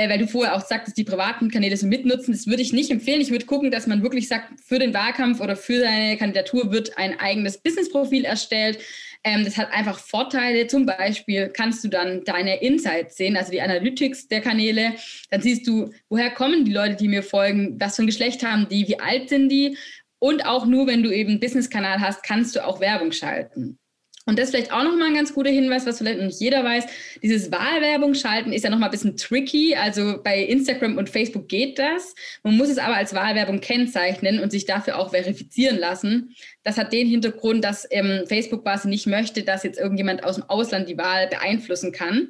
äh, 0.00 0.08
weil 0.08 0.18
du 0.18 0.26
vorher 0.26 0.56
auch 0.56 0.64
sagtest, 0.64 0.96
die 0.96 1.04
privaten 1.04 1.50
Kanäle 1.50 1.76
so 1.76 1.86
mitnutzen. 1.86 2.32
Das 2.32 2.46
würde 2.46 2.62
ich 2.62 2.72
nicht 2.72 2.90
empfehlen. 2.90 3.20
Ich 3.20 3.30
würde 3.30 3.44
gucken, 3.44 3.70
dass 3.70 3.86
man 3.86 4.02
wirklich 4.02 4.28
sagt, 4.28 4.60
für 4.64 4.78
den 4.78 4.94
Wahlkampf 4.94 5.40
oder 5.40 5.56
für 5.56 5.80
seine 5.80 6.16
Kandidatur 6.16 6.72
wird 6.72 6.96
ein 6.96 7.20
eigenes 7.20 7.58
Business-Profil 7.58 8.24
erstellt. 8.24 8.78
Ähm, 9.22 9.44
das 9.44 9.56
hat 9.56 9.72
einfach 9.72 9.98
Vorteile. 9.98 10.66
Zum 10.66 10.86
Beispiel 10.86 11.48
kannst 11.48 11.84
du 11.84 11.88
dann 11.88 12.24
deine 12.24 12.62
Insights 12.62 13.16
sehen, 13.16 13.36
also 13.36 13.50
die 13.50 13.60
Analytics 13.60 14.28
der 14.28 14.40
Kanäle. 14.40 14.94
Dann 15.30 15.42
siehst 15.42 15.66
du, 15.66 15.90
woher 16.08 16.30
kommen 16.30 16.64
die 16.64 16.72
Leute, 16.72 16.96
die 16.96 17.08
mir 17.08 17.22
folgen, 17.22 17.78
was 17.78 17.96
für 17.96 18.02
ein 18.02 18.06
Geschlecht 18.06 18.44
haben 18.44 18.68
die, 18.68 18.88
wie 18.88 18.98
alt 18.98 19.28
sind 19.28 19.48
die. 19.50 19.76
Und 20.18 20.44
auch 20.46 20.66
nur, 20.66 20.86
wenn 20.86 21.02
du 21.02 21.10
eben 21.10 21.30
einen 21.30 21.40
Business-Kanal 21.40 22.00
hast, 22.00 22.22
kannst 22.22 22.56
du 22.56 22.64
auch 22.64 22.80
Werbung 22.80 23.12
schalten. 23.12 23.78
Und 24.26 24.38
das 24.38 24.46
ist 24.46 24.50
vielleicht 24.54 24.72
auch 24.72 24.84
nochmal 24.84 25.08
ein 25.08 25.14
ganz 25.14 25.34
guter 25.34 25.50
Hinweis, 25.50 25.86
was 25.86 25.98
vielleicht 25.98 26.20
nicht 26.20 26.40
jeder 26.40 26.62
weiß. 26.62 26.84
Dieses 27.22 27.50
Wahlwerbung 27.50 28.14
schalten 28.14 28.52
ist 28.52 28.64
ja 28.64 28.70
nochmal 28.70 28.88
ein 28.88 28.92
bisschen 28.92 29.16
tricky. 29.16 29.74
Also 29.74 30.20
bei 30.22 30.42
Instagram 30.42 30.98
und 30.98 31.08
Facebook 31.08 31.48
geht 31.48 31.78
das. 31.78 32.14
Man 32.42 32.56
muss 32.56 32.68
es 32.68 32.78
aber 32.78 32.96
als 32.96 33.14
Wahlwerbung 33.14 33.60
kennzeichnen 33.60 34.40
und 34.40 34.50
sich 34.50 34.66
dafür 34.66 34.98
auch 34.98 35.10
verifizieren 35.10 35.78
lassen. 35.78 36.34
Das 36.64 36.76
hat 36.76 36.92
den 36.92 37.08
Hintergrund, 37.08 37.64
dass 37.64 37.88
ähm, 37.90 38.24
Facebook 38.26 38.62
quasi 38.62 38.88
nicht 38.88 39.06
möchte, 39.06 39.42
dass 39.42 39.62
jetzt 39.62 39.78
irgendjemand 39.78 40.22
aus 40.22 40.36
dem 40.36 40.44
Ausland 40.44 40.88
die 40.88 40.98
Wahl 40.98 41.26
beeinflussen 41.28 41.90
kann. 41.90 42.28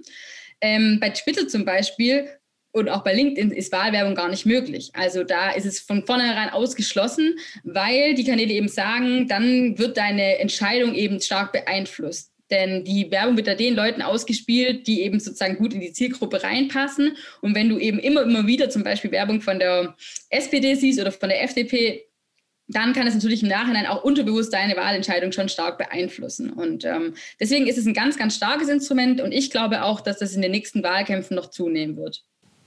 Ähm, 0.60 0.98
bei 1.00 1.10
Twitter 1.10 1.48
zum 1.48 1.64
Beispiel 1.64 2.28
und 2.72 2.88
auch 2.88 3.02
bei 3.02 3.12
LinkedIn 3.14 3.50
ist 3.50 3.72
Wahlwerbung 3.72 4.14
gar 4.14 4.28
nicht 4.28 4.46
möglich. 4.46 4.90
Also 4.94 5.24
da 5.24 5.50
ist 5.50 5.66
es 5.66 5.80
von 5.80 6.06
vornherein 6.06 6.50
ausgeschlossen, 6.50 7.36
weil 7.64 8.14
die 8.14 8.24
Kanäle 8.24 8.52
eben 8.52 8.68
sagen, 8.68 9.26
dann 9.26 9.78
wird 9.78 9.96
deine 9.96 10.38
Entscheidung 10.38 10.94
eben 10.94 11.20
stark 11.20 11.52
beeinflusst. 11.52 12.30
Denn 12.50 12.84
die 12.84 13.10
Werbung 13.10 13.36
wird 13.36 13.46
da 13.46 13.54
den 13.54 13.74
Leuten 13.74 14.02
ausgespielt, 14.02 14.86
die 14.86 15.02
eben 15.02 15.20
sozusagen 15.20 15.56
gut 15.56 15.72
in 15.72 15.80
die 15.80 15.92
Zielgruppe 15.92 16.42
reinpassen. 16.42 17.16
Und 17.40 17.54
wenn 17.54 17.68
du 17.68 17.78
eben 17.78 17.98
immer, 17.98 18.22
immer 18.22 18.46
wieder 18.46 18.70
zum 18.70 18.82
Beispiel 18.82 19.12
Werbung 19.12 19.40
von 19.40 19.58
der 19.58 19.94
SPD 20.30 20.74
siehst 20.74 21.00
oder 21.00 21.12
von 21.12 21.28
der 21.28 21.42
FDP, 21.44 22.06
dann 22.66 22.92
kann 22.92 23.06
es 23.06 23.14
natürlich 23.14 23.42
im 23.42 23.48
Nachhinein 23.48 23.86
auch 23.86 24.04
unterbewusst 24.04 24.52
deine 24.52 24.76
Wahlentscheidung 24.76 25.32
schon 25.32 25.48
stark 25.48 25.78
beeinflussen. 25.78 26.52
Und 26.52 26.84
ähm, 26.84 27.14
deswegen 27.40 27.66
ist 27.66 27.78
es 27.78 27.86
ein 27.86 27.94
ganz, 27.94 28.16
ganz 28.16 28.36
starkes 28.36 28.68
Instrument. 28.68 29.20
Und 29.20 29.32
ich 29.32 29.50
glaube 29.50 29.82
auch, 29.82 30.00
dass 30.00 30.18
das 30.18 30.34
in 30.34 30.42
den 30.42 30.52
nächsten 30.52 30.82
Wahlkämpfen 30.82 31.34
noch 31.34 31.50
zunehmen 31.50 31.96
wird. 31.96 32.22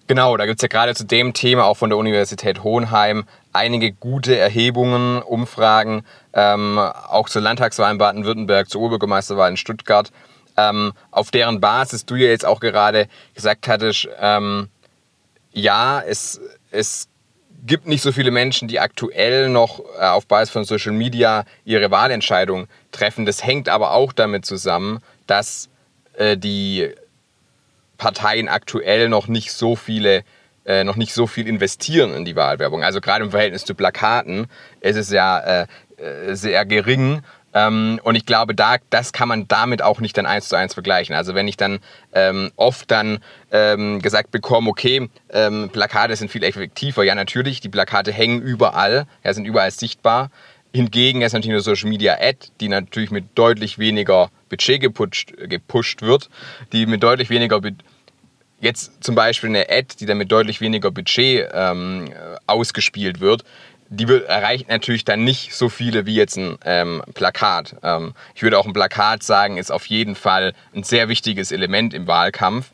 Genau, 0.07 0.36
da 0.36 0.45
gibt 0.45 0.60
es 0.60 0.62
ja 0.62 0.67
gerade 0.67 0.93
zu 0.95 1.05
dem 1.05 1.33
Thema 1.33 1.63
auch 1.63 1.77
von 1.77 1.89
der 1.89 1.98
Universität 1.98 2.63
Hohenheim 2.63 3.24
einige 3.53 3.93
gute 3.93 4.38
Erhebungen, 4.38 5.22
Umfragen, 5.22 6.03
ähm, 6.33 6.77
auch 6.77 7.29
zur 7.29 7.41
Landtagswahl 7.41 7.91
in 7.93 8.00
Baden-Württemberg, 8.00 8.69
zur 8.69 8.81
Oberbürgermeisterwahl 8.81 9.51
in 9.51 9.57
Stuttgart, 9.57 10.12
ähm, 10.57 10.91
auf 11.12 11.31
deren 11.31 11.62
Basis 11.62 12.05
du 12.05 12.15
ja 12.15 12.27
jetzt 12.27 12.45
auch 12.45 12.60
gerade 12.60 13.07
gesagt 13.33 13.67
hattest, 13.69 14.10
ähm, 14.19 14.67
ja, 15.53 16.01
es, 16.01 16.41
es 16.72 17.07
gibt 17.65 17.88
nicht 17.88 18.01
so 18.01 18.12
viele 18.12 18.31
Menschen, 18.31 18.67
die 18.67 18.81
aktuell 18.81 19.48
noch 19.48 19.79
äh, 19.98 20.05
auf 20.05 20.27
Basis 20.27 20.51
von 20.51 20.65
Social 20.65 20.91
Media 20.91 21.45
ihre 21.63 21.91
Wahlentscheidung 21.91 22.67
treffen. 22.91 23.25
Das 23.25 23.43
hängt 23.43 23.69
aber 23.69 23.93
auch 23.93 24.12
damit 24.12 24.45
zusammen, 24.45 25.00
dass 25.27 25.69
äh, 26.17 26.36
die 26.36 26.89
Parteien 28.03 28.50
aktuell 28.50 29.07
noch 29.07 29.29
nicht 29.29 29.53
so 29.53 29.77
viele 29.77 30.25
äh, 30.65 30.83
noch 30.83 30.98
nicht 30.98 31.13
so 31.13 31.25
viel 31.25 31.48
investieren 31.48 32.13
in 32.13 32.25
die 32.25 32.36
Wahlwerbung. 32.36 32.83
Also 32.83 33.00
gerade 33.00 33.24
im 33.24 33.31
Verhältnis 33.31 33.63
zu 33.63 33.75
Plakaten 33.75 34.48
ist 34.81 34.98
es 34.98 35.10
ja 35.10 35.39
äh, 35.39 35.67
äh, 35.95 36.36
sehr 36.36 36.65
gering. 36.65 37.22
Ähm, 37.53 38.01
und 38.03 38.15
ich 38.15 38.25
glaube, 38.25 38.55
da, 38.55 38.75
das 38.89 39.13
kann 39.13 39.29
man 39.29 39.48
damit 39.48 39.81
auch 39.81 40.01
nicht 40.01 40.17
dann 40.17 40.25
eins 40.25 40.50
zu 40.50 40.57
eins 40.57 40.74
vergleichen. 40.74 41.15
Also 41.15 41.33
wenn 41.33 41.48
ich 41.48 41.55
dann 41.55 41.79
ähm, 42.12 42.51
oft 42.57 42.91
dann 42.91 43.19
ähm, 43.51 44.01
gesagt 44.01 44.31
bekomme, 44.31 44.69
okay, 44.69 45.10
ähm, 45.29 45.69
Plakate 45.72 46.17
sind 46.17 46.29
viel 46.29 46.43
effektiver. 46.43 47.03
Ja, 47.03 47.15
natürlich, 47.15 47.62
die 47.62 47.69
Plakate 47.69 48.12
hängen 48.12 48.41
überall, 48.41 49.05
ja, 49.24 49.33
sind 49.33 49.45
überall 49.45 49.72
sichtbar. 49.72 50.29
Hingegen 50.74 51.22
ist 51.22 51.31
natürlich 51.31 51.53
eine 51.53 51.62
Social 51.62 51.89
Media 51.89 52.17
Ad, 52.19 52.48
die 52.60 52.67
natürlich 52.67 53.12
mit 53.12 53.25
deutlich 53.36 53.79
weniger 53.79 54.29
Budget 54.50 54.81
gepusht, 54.81 55.33
gepusht 55.38 56.01
wird, 56.01 56.29
die 56.74 56.86
mit 56.86 57.01
deutlich 57.01 57.29
weniger 57.29 57.62
Budget 57.62 57.83
Jetzt 58.63 59.03
zum 59.03 59.13
Beispiel 59.13 59.50
eine 59.50 59.70
Ad, 59.70 59.96
die 60.00 60.05
dann 60.05 60.17
mit 60.17 60.32
deutlich 60.32 60.62
weniger 60.62 60.89
Budget 60.89 61.50
ähm, 61.53 62.13
ausgespielt 62.48 63.20
wird, 63.20 63.43
die 63.89 64.08
wird, 64.08 64.29
erreicht 64.29 64.70
natürlich 64.70 65.03
dann 65.03 65.25
nicht 65.25 65.53
so 65.53 65.67
viele 65.67 66.05
wie 66.05 66.15
jetzt 66.15 66.38
ein 66.38 66.58
ähm, 66.63 67.03
Plakat. 67.13 67.75
Ähm, 67.84 68.13
ich 68.34 68.41
würde 68.41 68.58
auch 68.58 68.65
ein 68.65 68.72
Plakat 68.72 69.22
sagen, 69.22 69.58
ist 69.58 69.70
auf 69.70 69.88
jeden 69.88 70.15
Fall 70.15 70.53
ein 70.74 70.84
sehr 70.84 71.10
wichtiges 71.10 71.51
Element 71.51 71.93
im 71.93 72.08
Wahlkampf. 72.08 72.72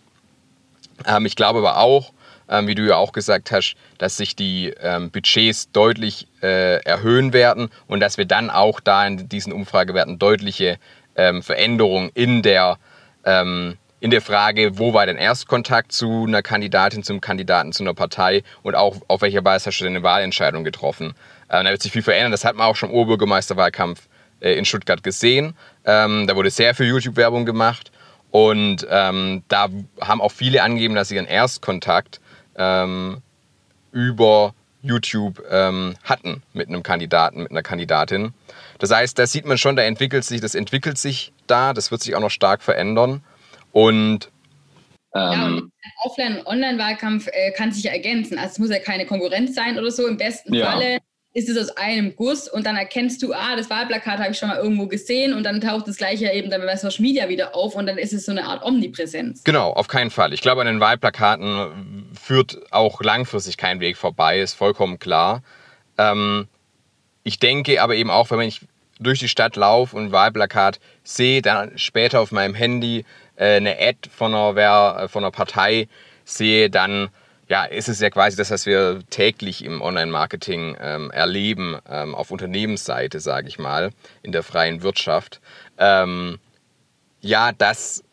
Ähm, 1.08 1.25
ich 1.25 1.36
glaube 1.36 1.58
aber 1.58 1.79
auch, 1.79 2.13
ähm, 2.50 2.67
wie 2.67 2.75
du 2.75 2.86
ja 2.86 2.96
auch 2.96 3.12
gesagt 3.12 3.51
hast, 3.51 3.74
dass 3.98 4.15
sich 4.15 4.36
die 4.36 4.72
ähm, 4.81 5.10
Budgets 5.10 5.72
deutlich 5.72 6.27
äh, 6.43 6.84
erhöhen 6.84 7.34
werden 7.34 7.72
und 7.88 8.00
dass 8.00 8.19
wir 8.19 8.25
dann 8.25 8.51
auch 8.51 8.79
da 8.79 9.08
in 9.08 9.27
diesen 9.27 9.53
Umfragewerten 9.53 10.19
deutliche 10.19 10.77
ähm, 11.15 11.41
Veränderungen 11.41 12.12
in 12.13 12.43
der 12.43 12.77
in 14.00 14.12
der 14.12 14.22
Frage, 14.22 14.77
wo 14.77 14.94
war 14.94 15.06
dein 15.06 15.18
Erstkontakt 15.18 15.91
zu 15.91 16.25
einer 16.25 16.41
Kandidatin, 16.41 17.03
zum 17.03 17.22
Kandidaten, 17.22 17.74
zu 17.74 17.84
einer 17.84 17.94
Partei 17.94 18.44
und 18.63 18.75
auch 18.75 18.98
auf 19.08 19.22
welcher 19.22 19.41
Basis 19.41 19.68
hast 19.68 19.79
du 19.79 19.84
deine 19.84 20.03
Wahlentscheidung 20.03 20.63
getroffen. 20.63 21.15
Äh, 21.50 21.63
da 21.63 21.70
wird 21.70 21.82
sich 21.82 21.91
viel 21.91 22.03
verändern. 22.03 22.32
Das 22.32 22.46
hat 22.46 22.56
man 22.56 22.68
auch 22.68 22.75
schon 22.75 22.89
im 22.89 22.96
Oberbürgermeisterwahlkampf 22.96 24.08
äh, 24.39 24.53
in 24.53 24.65
Stuttgart 24.65 25.03
gesehen. 25.03 25.56
Ähm, 25.86 26.27
da 26.27 26.36
wurde 26.36 26.50
sehr 26.50 26.74
viel 26.75 26.88
YouTube-Werbung 26.88 27.46
gemacht 27.46 27.91
und 28.32 28.88
ähm, 28.89 29.44
da 29.48 29.68
haben 30.01 30.22
auch 30.22 30.32
viele 30.32 30.63
angegeben, 30.63 30.96
dass 30.96 31.10
sie 31.10 31.15
ihren 31.15 31.25
Erstkontakt 31.25 32.22
ähm, 32.56 33.22
über 33.91 34.53
YouTube 34.82 35.44
ähm, 35.50 35.96
hatten 36.03 36.41
mit 36.53 36.70
einem 36.70 36.84
Kandidaten, 36.84 37.44
mit 37.44 37.51
einer 37.51 37.63
Kandidatin. 37.63 38.34
Das 38.77 38.91
heißt, 38.91 39.20
da 39.20 39.27
sieht 39.27 39.46
man 39.46 39.58
schon, 39.58 39.75
da 39.75 39.84
entwickelt 39.84 40.24
sich, 40.24 40.39
das 40.39 40.56
entwickelt 40.56 40.98
sich 40.98 41.34
da, 41.48 41.74
das 41.74 41.91
wird 41.91 42.01
sich 42.01 42.15
auch 42.15 42.22
noch 42.22 42.32
stark 42.32 42.62
verändern. 42.62 43.22
Und 43.71 44.29
ähm, 45.13 45.31
ja, 45.31 45.45
und 45.47 45.71
Offline- 46.03 46.38
und 46.39 46.47
Online-Wahlkampf 46.47 47.27
äh, 47.31 47.51
kann 47.51 47.71
sich 47.71 47.83
ja 47.83 47.91
ergänzen. 47.91 48.38
Also 48.38 48.53
es 48.53 48.59
muss 48.59 48.69
ja 48.69 48.79
keine 48.79 49.05
Konkurrenz 49.05 49.55
sein 49.55 49.77
oder 49.77 49.91
so. 49.91 50.07
Im 50.07 50.17
besten 50.17 50.53
ja. 50.53 50.71
Falle 50.71 50.99
ist 51.33 51.47
es 51.47 51.57
aus 51.57 51.77
einem 51.77 52.15
Guss 52.15 52.47
und 52.47 52.65
dann 52.65 52.75
erkennst 52.75 53.21
du, 53.21 53.33
ah, 53.33 53.55
das 53.55 53.69
Wahlplakat 53.69 54.19
habe 54.19 54.31
ich 54.31 54.39
schon 54.39 54.49
mal 54.49 54.57
irgendwo 54.57 54.88
gesehen 54.88 55.33
und 55.33 55.43
dann 55.43 55.61
taucht 55.61 55.88
das 55.88 55.97
gleiche 55.97 56.31
eben 56.31 56.49
dann 56.49 56.61
bei 56.61 56.75
Social 56.75 57.01
Media 57.01 57.29
wieder 57.29 57.55
auf 57.55 57.75
und 57.75 57.85
dann 57.85 57.97
ist 57.97 58.13
es 58.13 58.25
so 58.25 58.31
eine 58.31 58.45
Art 58.45 58.63
Omnipräsenz. 58.63 59.43
Genau, 59.43 59.71
auf 59.71 59.88
keinen 59.88 60.09
Fall. 60.09 60.33
Ich 60.33 60.41
glaube, 60.41 60.61
an 60.61 60.67
den 60.67 60.79
Wahlplakaten 60.79 62.09
führt 62.19 62.59
auch 62.71 63.01
langfristig 63.01 63.57
kein 63.57 63.79
Weg 63.79 63.97
vorbei, 63.97 64.39
ist 64.39 64.53
vollkommen 64.53 64.97
klar. 64.97 65.43
Ähm, 65.97 66.47
ich 67.23 67.38
denke 67.38 67.81
aber 67.81 67.95
eben 67.95 68.09
auch, 68.09 68.31
wenn 68.31 68.41
ich 68.41 68.61
durch 68.99 69.19
die 69.19 69.27
Stadt 69.29 69.55
laufe 69.55 69.95
und 69.95 70.05
ein 70.05 70.11
Wahlplakat 70.11 70.79
sehe, 71.03 71.41
dann 71.41 71.77
später 71.77 72.21
auf 72.21 72.31
meinem 72.31 72.55
Handy 72.55 73.05
äh, 73.39 73.55
eine 73.55 73.77
Ad 73.79 74.10
von 74.15 74.36
einer, 74.36 75.03
äh, 75.03 75.08
von 75.08 75.24
einer 75.24 75.31
Partei 75.31 75.88
sehe, 76.25 76.69
dann 76.69 77.10
ja, 77.48 77.63
ist 77.63 77.89
es 77.89 78.00
ja 78.00 78.12
quasi 78.12 78.38
das, 78.38 78.51
was 78.51 78.67
wir 78.67 79.00
täglich 79.10 79.65
im 79.65 79.81
Online-Marketing 79.81 80.77
ähm, 80.79 81.10
erleben, 81.10 81.77
ähm, 81.89 82.13
auf 82.13 82.29
Unternehmensseite, 82.29 83.19
sage 83.19 83.48
ich 83.48 83.58
mal, 83.58 83.89
in 84.22 84.31
der 84.31 84.43
freien 84.43 84.84
Wirtschaft. 84.84 85.41
Ähm, 85.79 86.39
ja, 87.22 87.51
dass 87.51 88.03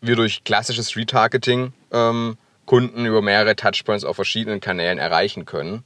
wir 0.00 0.14
durch 0.14 0.44
klassisches 0.44 0.96
Retargeting 0.96 1.72
ähm, 1.92 2.38
Kunden 2.64 3.06
über 3.06 3.22
mehrere 3.22 3.56
Touchpoints 3.56 4.04
auf 4.04 4.16
verschiedenen 4.16 4.60
Kanälen 4.60 4.98
erreichen 4.98 5.46
können. 5.46 5.82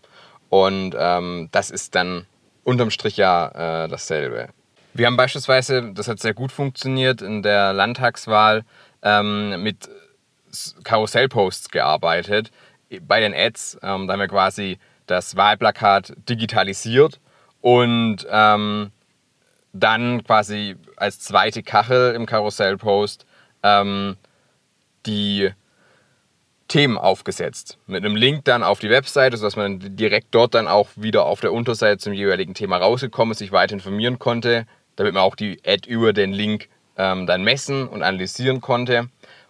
Und 0.50 0.94
ähm, 0.99 1.49
das 1.52 1.70
ist 1.70 1.94
dann 1.94 2.26
unterm 2.64 2.90
Strich 2.90 3.16
ja 3.16 3.85
äh, 3.85 3.88
dasselbe. 3.88 4.49
Wir 4.92 5.06
haben 5.06 5.16
beispielsweise, 5.16 5.92
das 5.94 6.09
hat 6.09 6.20
sehr 6.20 6.35
gut 6.35 6.52
funktioniert, 6.52 7.23
in 7.23 7.42
der 7.42 7.73
Landtagswahl 7.73 8.64
ähm, 9.02 9.62
mit 9.62 9.88
Karussellposts 10.85 11.70
gearbeitet 11.70 12.50
bei 13.02 13.20
den 13.20 13.35
Ads. 13.35 13.78
Ähm, 13.82 14.06
da 14.06 14.14
haben 14.14 14.20
wir 14.20 14.28
quasi 14.28 14.78
das 15.06 15.37
Wahlplakat 15.37 16.14
digitalisiert 16.28 17.20
und 17.61 18.26
ähm, 18.30 18.90
dann 19.73 20.25
quasi 20.25 20.76
als 20.97 21.20
zweite 21.20 21.62
Kachel 21.62 22.14
im 22.14 22.26
Karussellpost 22.26 23.26
ähm, 23.62 24.16
die 25.06 25.50
Themen 26.68 26.99
aufgesetzt. 26.99 27.78
Mit 27.87 28.04
einem 28.04 28.16
Link 28.16 28.44
dann 28.44 28.62
auf 28.62 28.78
die 28.78 28.90
Webseite, 28.90 29.37
sodass 29.37 29.56
man 29.56 29.97
direkt 29.97 30.28
dort 30.30 30.54
dann 30.54 30.68
auch 30.68 30.88
wieder 30.94 31.26
auf 31.26 31.40
der 31.40 31.52
Unterseite 31.52 31.99
zum 31.99 32.12
jeweiligen 32.12 32.54
Thema 32.54 32.76
rausgekommen 32.76 33.32
ist, 33.32 33.38
sich 33.38 33.50
weiter 33.50 33.75
informieren 33.75 34.18
konnte, 34.18 34.66
damit 34.97 35.14
man 35.14 35.23
auch 35.23 35.37
die 35.37 35.61
Ad 35.66 35.88
über 35.88 36.12
den 36.12 36.32
Link 36.32 36.68
ähm, 36.97 37.26
dann 37.26 37.42
messen 37.42 37.88
und 37.88 38.02
analysieren 38.02 38.61
konnte. 38.61 39.09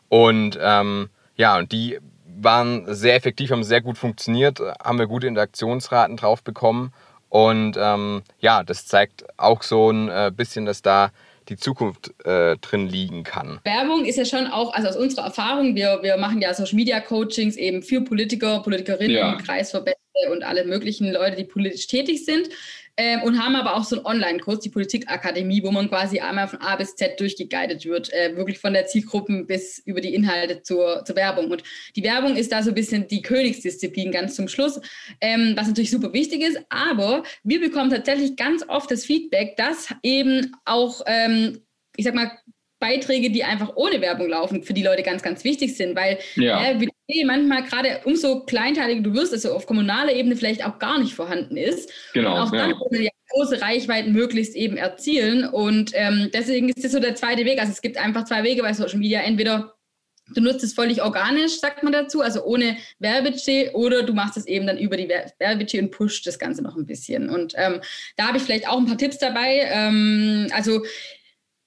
Und 0.09 0.59
ähm, 0.61 1.11
ja, 1.37 1.59
und 1.59 1.73
die 1.73 1.99
waren 2.43 2.85
sehr 2.95 3.15
effektiv, 3.15 3.51
haben 3.51 3.65
sehr 3.65 3.81
gut 3.81 3.99
funktioniert, 3.99 4.61
haben 4.83 4.99
wir 4.99 5.07
gute 5.07 5.27
Interaktionsraten 5.27 6.17
drauf 6.17 6.43
bekommen. 6.43 6.93
Und 7.29 7.77
ähm, 7.79 8.23
ja, 8.41 8.65
das 8.65 8.87
zeigt 8.87 9.25
auch 9.37 9.63
so 9.63 9.91
ein 9.91 10.09
äh, 10.09 10.33
bisschen, 10.35 10.67
dass 10.67 10.83
da 10.83 11.11
die 11.49 11.57
Zukunft 11.57 12.13
äh, 12.25 12.57
drin 12.59 12.89
liegen 12.89 13.25
kann. 13.25 13.61
Werbung 13.65 14.05
ist 14.05 14.17
ja 14.17 14.25
schon 14.25 14.47
auch, 14.47 14.73
also 14.73 14.89
aus 14.89 14.97
unserer 14.97 15.27
Erfahrung, 15.27 15.75
wir, 15.75 15.99
wir 16.03 16.17
machen 16.17 16.41
ja 16.41 16.55
Social 16.55 16.77
Media 16.77 17.01
Coachings 17.01 17.57
eben 17.57 17.83
für 17.83 18.03
Politiker, 18.03 18.61
Politikerinnen, 18.61 19.17
ja. 19.17 19.35
Kreisverbände 19.37 19.99
und 20.31 20.45
alle 20.45 20.65
möglichen 20.65 21.13
Leute, 21.13 21.37
die 21.37 21.45
politisch 21.45 21.87
tätig 21.89 22.25
sind 22.25 22.49
ähm, 23.01 23.23
und 23.23 23.43
haben 23.43 23.57
aber 23.57 23.77
auch 23.77 23.85
so 23.85 23.97
einen 23.97 24.05
Online-Kurs, 24.05 24.61
die 24.61 24.69
Politikakademie, 24.69 25.63
wo 25.63 25.71
man 25.71 25.89
quasi 25.89 26.21
einmal 26.21 26.49
von 26.49 26.61
A 26.61 26.77
bis 26.77 26.97
Z 26.97 27.19
durchgeguidet 27.19 27.87
wird, 27.87 28.13
äh, 28.13 28.37
wirklich 28.37 28.59
von 28.59 28.75
der 28.75 28.89
Zielgruppe 28.89 29.45
bis 29.45 29.79
über 29.79 30.03
die 30.03 30.15
Inhalte 30.15 30.63
zur, 30.63 31.03
zur 31.07 31.17
Werbung. 31.17 31.51
Und 31.51 31.63
die 31.97 32.03
Werbung 32.03 32.37
ist 32.37 32.53
da 32.53 32.63
so 32.63 32.73
ein 32.73 32.75
bisschen 32.75 33.09
die 33.09 33.23
Königsdisziplin 33.23 34.13
ganz 34.13 34.35
zum 34.35 34.49
Schluss, 34.49 34.83
ähm, 35.23 35.55
was 35.57 35.67
natürlich 35.67 35.91
super 35.91 36.13
wichtig 36.13 36.43
ist, 36.43 36.59
aber 36.69 37.23
wir 37.43 37.59
bekommen 37.59 37.89
tatsächlich 37.89 38.37
ganz 38.37 38.69
oft 38.69 38.91
das 38.91 39.07
Feedback, 39.07 39.57
dass 39.57 39.95
eben 40.03 40.55
auch, 40.67 41.01
ähm, 41.07 41.61
ich 41.97 42.05
sag 42.05 42.15
mal, 42.15 42.31
Beiträge, 42.81 43.31
die 43.31 43.45
einfach 43.45 43.77
ohne 43.77 44.01
Werbung 44.01 44.29
laufen, 44.29 44.63
für 44.63 44.73
die 44.73 44.83
Leute 44.83 45.03
ganz, 45.03 45.23
ganz 45.23 45.45
wichtig 45.45 45.77
sind, 45.77 45.95
weil 45.95 46.19
ja. 46.35 46.73
äh, 46.73 47.25
manchmal 47.25 47.63
gerade 47.63 48.01
umso 48.05 48.41
kleinteiliger 48.41 49.03
du 49.03 49.15
wirst, 49.15 49.33
also 49.33 49.53
auf 49.53 49.67
kommunaler 49.67 50.13
Ebene 50.15 50.35
vielleicht 50.35 50.65
auch 50.65 50.79
gar 50.79 50.99
nicht 50.99 51.15
vorhanden 51.15 51.57
ist. 51.57 51.91
Genau. 52.15 52.35
Und 52.35 52.41
auch 52.41 52.51
dann 52.51 52.71
ja. 52.71 52.77
können 52.89 53.05
ja 53.05 53.11
große 53.31 53.61
Reichweiten 53.61 54.13
möglichst 54.13 54.57
eben 54.57 54.77
erzielen. 54.77 55.45
Und 55.45 55.93
ähm, 55.95 56.31
deswegen 56.33 56.69
ist 56.69 56.85
das 56.85 56.93
so 56.93 57.01
der 57.01 57.15
zweite 57.15 57.45
Weg. 57.45 57.61
Also 57.61 57.73
es 57.73 57.83
gibt 57.83 57.97
einfach 57.97 58.25
zwei 58.25 58.43
Wege 58.43 58.63
bei 58.63 58.73
Social 58.73 58.99
Media. 58.99 59.21
Entweder 59.21 59.75
du 60.35 60.41
nutzt 60.41 60.65
es 60.65 60.75
völlig 60.75 61.03
organisch, 61.03 61.61
sagt 61.61 61.83
man 61.83 61.93
dazu, 61.93 62.21
also 62.21 62.45
ohne 62.45 62.77
Werbebudget, 62.99 63.75
oder 63.75 64.03
du 64.03 64.15
machst 64.15 64.37
es 64.37 64.47
eben 64.47 64.67
dann 64.67 64.79
über 64.79 64.97
die 64.97 65.09
Werbebudget 65.09 65.83
und 65.83 65.91
pusht 65.91 66.27
das 66.27 66.39
Ganze 66.39 66.63
noch 66.63 66.77
ein 66.77 66.87
bisschen. 66.87 67.29
Und 67.29 67.55
ähm, 67.57 67.81
da 68.17 68.29
habe 68.29 68.39
ich 68.39 68.45
vielleicht 68.45 68.69
auch 68.69 68.79
ein 68.79 68.87
paar 68.87 68.99
Tipps 68.99 69.19
dabei. 69.19 69.69
Ähm, 69.71 70.49
also 70.53 70.83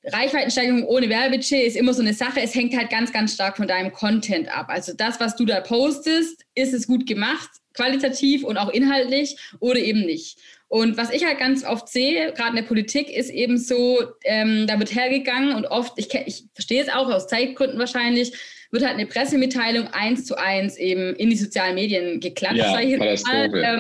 Reichweitensteigerung 0.05 0.86
ohne 0.86 1.10
Werbebudget 1.10 1.65
ist 1.65 1.77
immer 1.77 1.93
so 1.93 2.01
eine 2.01 2.13
Sache. 2.13 2.41
Es 2.41 2.55
hängt 2.55 2.75
halt 2.75 2.89
ganz, 2.89 3.13
ganz 3.13 3.33
stark 3.33 3.57
von 3.57 3.67
deinem 3.67 3.93
Content 3.93 4.55
ab. 4.55 4.67
Also 4.69 4.93
das, 4.95 5.19
was 5.19 5.36
du 5.36 5.45
da 5.45 5.62
postest, 5.62 6.43
ist 6.55 6.74
es 6.74 6.88
gut 6.88 7.07
gemacht, 7.07 7.50
qualitativ 7.74 8.43
und 8.43 8.57
auch 8.57 8.69
inhaltlich 8.69 9.38
oder 9.60 9.79
eben 9.79 10.01
nicht. 10.01 10.38
Und 10.67 10.98
was 10.98 11.12
ich 11.12 11.24
halt 11.24 11.38
ganz 11.38 11.63
oft 11.63 11.88
sehe, 11.88 12.33
gerade 12.33 12.50
in 12.50 12.55
der 12.55 12.63
Politik, 12.63 13.10
ist 13.10 13.29
eben 13.29 13.57
so, 13.57 14.00
ähm, 14.25 14.65
da 14.67 14.79
wird 14.79 14.93
hergegangen 14.93 15.55
und 15.55 15.67
oft, 15.67 15.93
ich, 15.98 16.13
ich 16.25 16.45
verstehe 16.53 16.81
es 16.81 16.89
auch 16.89 17.09
aus 17.09 17.27
Zeitgründen 17.27 17.77
wahrscheinlich, 17.77 18.33
wird 18.72 18.83
halt 18.83 18.96
eine 18.96 19.05
Pressemitteilung 19.05 19.87
eins 19.89 20.25
zu 20.25 20.35
eins 20.35 20.77
eben 20.77 21.16
in 21.16 21.29
die 21.29 21.35
sozialen 21.35 21.75
Medien 21.75 22.20
geklatscht. 22.20 22.57
Ja, 22.57 22.79
ähm, 22.79 23.79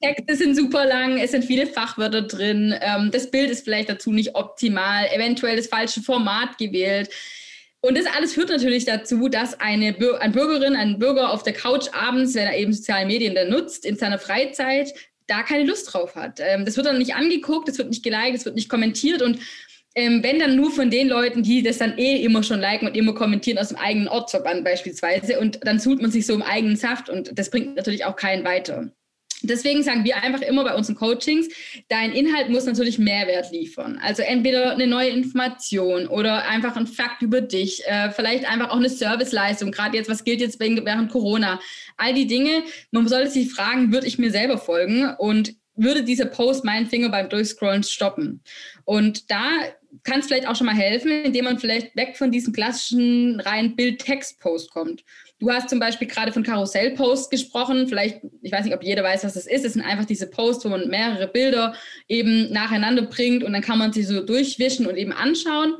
Texte 0.00 0.36
sind 0.36 0.56
super 0.56 0.84
lang, 0.84 1.18
es 1.18 1.30
sind 1.32 1.44
viele 1.44 1.66
Fachwörter 1.66 2.22
drin, 2.22 2.74
ähm, 2.80 3.10
das 3.12 3.30
Bild 3.30 3.50
ist 3.50 3.64
vielleicht 3.64 3.88
dazu 3.88 4.12
nicht 4.12 4.34
optimal, 4.34 5.06
eventuell 5.12 5.56
das 5.56 5.66
falsche 5.66 6.02
Format 6.02 6.58
gewählt. 6.58 7.10
Und 7.80 7.96
das 7.96 8.06
alles 8.06 8.34
führt 8.34 8.48
natürlich 8.48 8.84
dazu, 8.84 9.28
dass 9.28 9.60
eine, 9.60 9.92
Bir 9.92 10.20
eine 10.20 10.32
Bürgerin, 10.32 10.74
ein 10.74 10.98
Bürger 10.98 11.32
auf 11.32 11.42
der 11.42 11.52
Couch 11.52 11.86
abends, 11.92 12.34
wenn 12.34 12.46
er 12.46 12.56
eben 12.56 12.72
soziale 12.72 13.06
Medien 13.06 13.34
dann 13.34 13.50
nutzt, 13.50 13.84
in 13.84 13.96
seiner 13.96 14.18
Freizeit, 14.18 14.92
da 15.26 15.42
keine 15.42 15.64
Lust 15.64 15.92
drauf 15.92 16.14
hat. 16.14 16.40
Ähm, 16.40 16.64
das 16.64 16.76
wird 16.76 16.86
dann 16.86 16.98
nicht 16.98 17.14
angeguckt, 17.14 17.68
es 17.68 17.78
wird 17.78 17.88
nicht 17.88 18.02
geliked, 18.02 18.34
es 18.34 18.44
wird 18.44 18.56
nicht 18.56 18.68
kommentiert 18.68 19.22
und 19.22 19.38
ähm, 19.94 20.22
wenn 20.22 20.38
dann 20.38 20.56
nur 20.56 20.70
von 20.70 20.90
den 20.90 21.08
Leuten, 21.08 21.42
die 21.42 21.62
das 21.62 21.78
dann 21.78 21.96
eh 21.96 22.22
immer 22.22 22.42
schon 22.42 22.60
liken 22.60 22.86
und 22.86 22.96
immer 22.96 23.14
kommentieren 23.14 23.56
aus 23.58 23.68
dem 23.68 23.78
eigenen 23.78 24.08
Ortsverband 24.08 24.62
beispielsweise 24.62 25.40
und 25.40 25.60
dann 25.62 25.80
sucht 25.80 26.02
man 26.02 26.10
sich 26.10 26.26
so 26.26 26.34
im 26.34 26.42
eigenen 26.42 26.76
Saft 26.76 27.08
und 27.08 27.38
das 27.38 27.50
bringt 27.50 27.76
natürlich 27.76 28.04
auch 28.04 28.14
keinen 28.14 28.44
weiter. 28.44 28.90
Deswegen 29.42 29.82
sagen 29.82 30.04
wir 30.04 30.22
einfach 30.22 30.40
immer 30.40 30.64
bei 30.64 30.74
unseren 30.74 30.96
Coachings, 30.96 31.48
dein 31.88 32.12
Inhalt 32.12 32.48
muss 32.48 32.64
natürlich 32.64 32.98
Mehrwert 32.98 33.52
liefern. 33.52 33.98
Also 34.02 34.22
entweder 34.22 34.72
eine 34.72 34.86
neue 34.86 35.10
Information 35.10 36.06
oder 36.06 36.48
einfach 36.48 36.76
ein 36.76 36.86
Fakt 36.86 37.22
über 37.22 37.40
dich, 37.40 37.82
äh, 37.86 38.10
vielleicht 38.10 38.50
einfach 38.50 38.70
auch 38.70 38.76
eine 38.76 38.88
Serviceleistung, 38.88 39.72
gerade 39.72 39.96
jetzt, 39.96 40.08
was 40.08 40.24
gilt 40.24 40.40
jetzt 40.40 40.58
während 40.58 41.10
Corona. 41.10 41.60
All 41.96 42.14
die 42.14 42.26
Dinge, 42.26 42.62
man 42.90 43.08
sollte 43.08 43.30
sich 43.30 43.52
fragen, 43.52 43.92
würde 43.92 44.06
ich 44.06 44.18
mir 44.18 44.30
selber 44.30 44.58
folgen 44.58 45.14
und 45.18 45.54
würde 45.76 46.02
dieser 46.02 46.26
Post 46.26 46.64
meinen 46.64 46.86
Finger 46.86 47.10
beim 47.10 47.28
Durchscrollen 47.28 47.82
stoppen? 47.82 48.42
Und 48.84 49.30
da 49.30 49.50
kann 50.04 50.20
es 50.20 50.26
vielleicht 50.26 50.48
auch 50.48 50.56
schon 50.56 50.66
mal 50.66 50.76
helfen, 50.76 51.10
indem 51.24 51.44
man 51.44 51.58
vielleicht 51.58 51.96
weg 51.96 52.16
von 52.16 52.30
diesem 52.30 52.52
klassischen 52.52 53.40
rein 53.40 53.76
Bild-Text-Post 53.76 54.70
kommt. 54.70 55.04
Du 55.38 55.50
hast 55.50 55.68
zum 55.68 55.78
Beispiel 55.78 56.08
gerade 56.08 56.32
von 56.32 56.42
Karussell-Posts 56.42 57.28
gesprochen. 57.28 57.88
Vielleicht, 57.88 58.20
ich 58.42 58.52
weiß 58.52 58.64
nicht, 58.64 58.74
ob 58.74 58.82
jeder 58.82 59.02
weiß, 59.02 59.24
was 59.24 59.34
das 59.34 59.46
ist. 59.46 59.64
Es 59.64 59.74
sind 59.74 59.82
einfach 59.82 60.06
diese 60.06 60.30
Posts, 60.30 60.64
wo 60.64 60.68
man 60.70 60.88
mehrere 60.88 61.28
Bilder 61.28 61.74
eben 62.08 62.50
nacheinander 62.52 63.02
bringt 63.02 63.44
und 63.44 63.52
dann 63.52 63.62
kann 63.62 63.78
man 63.78 63.92
sie 63.92 64.02
so 64.02 64.24
durchwischen 64.24 64.86
und 64.86 64.96
eben 64.96 65.12
anschauen. 65.12 65.74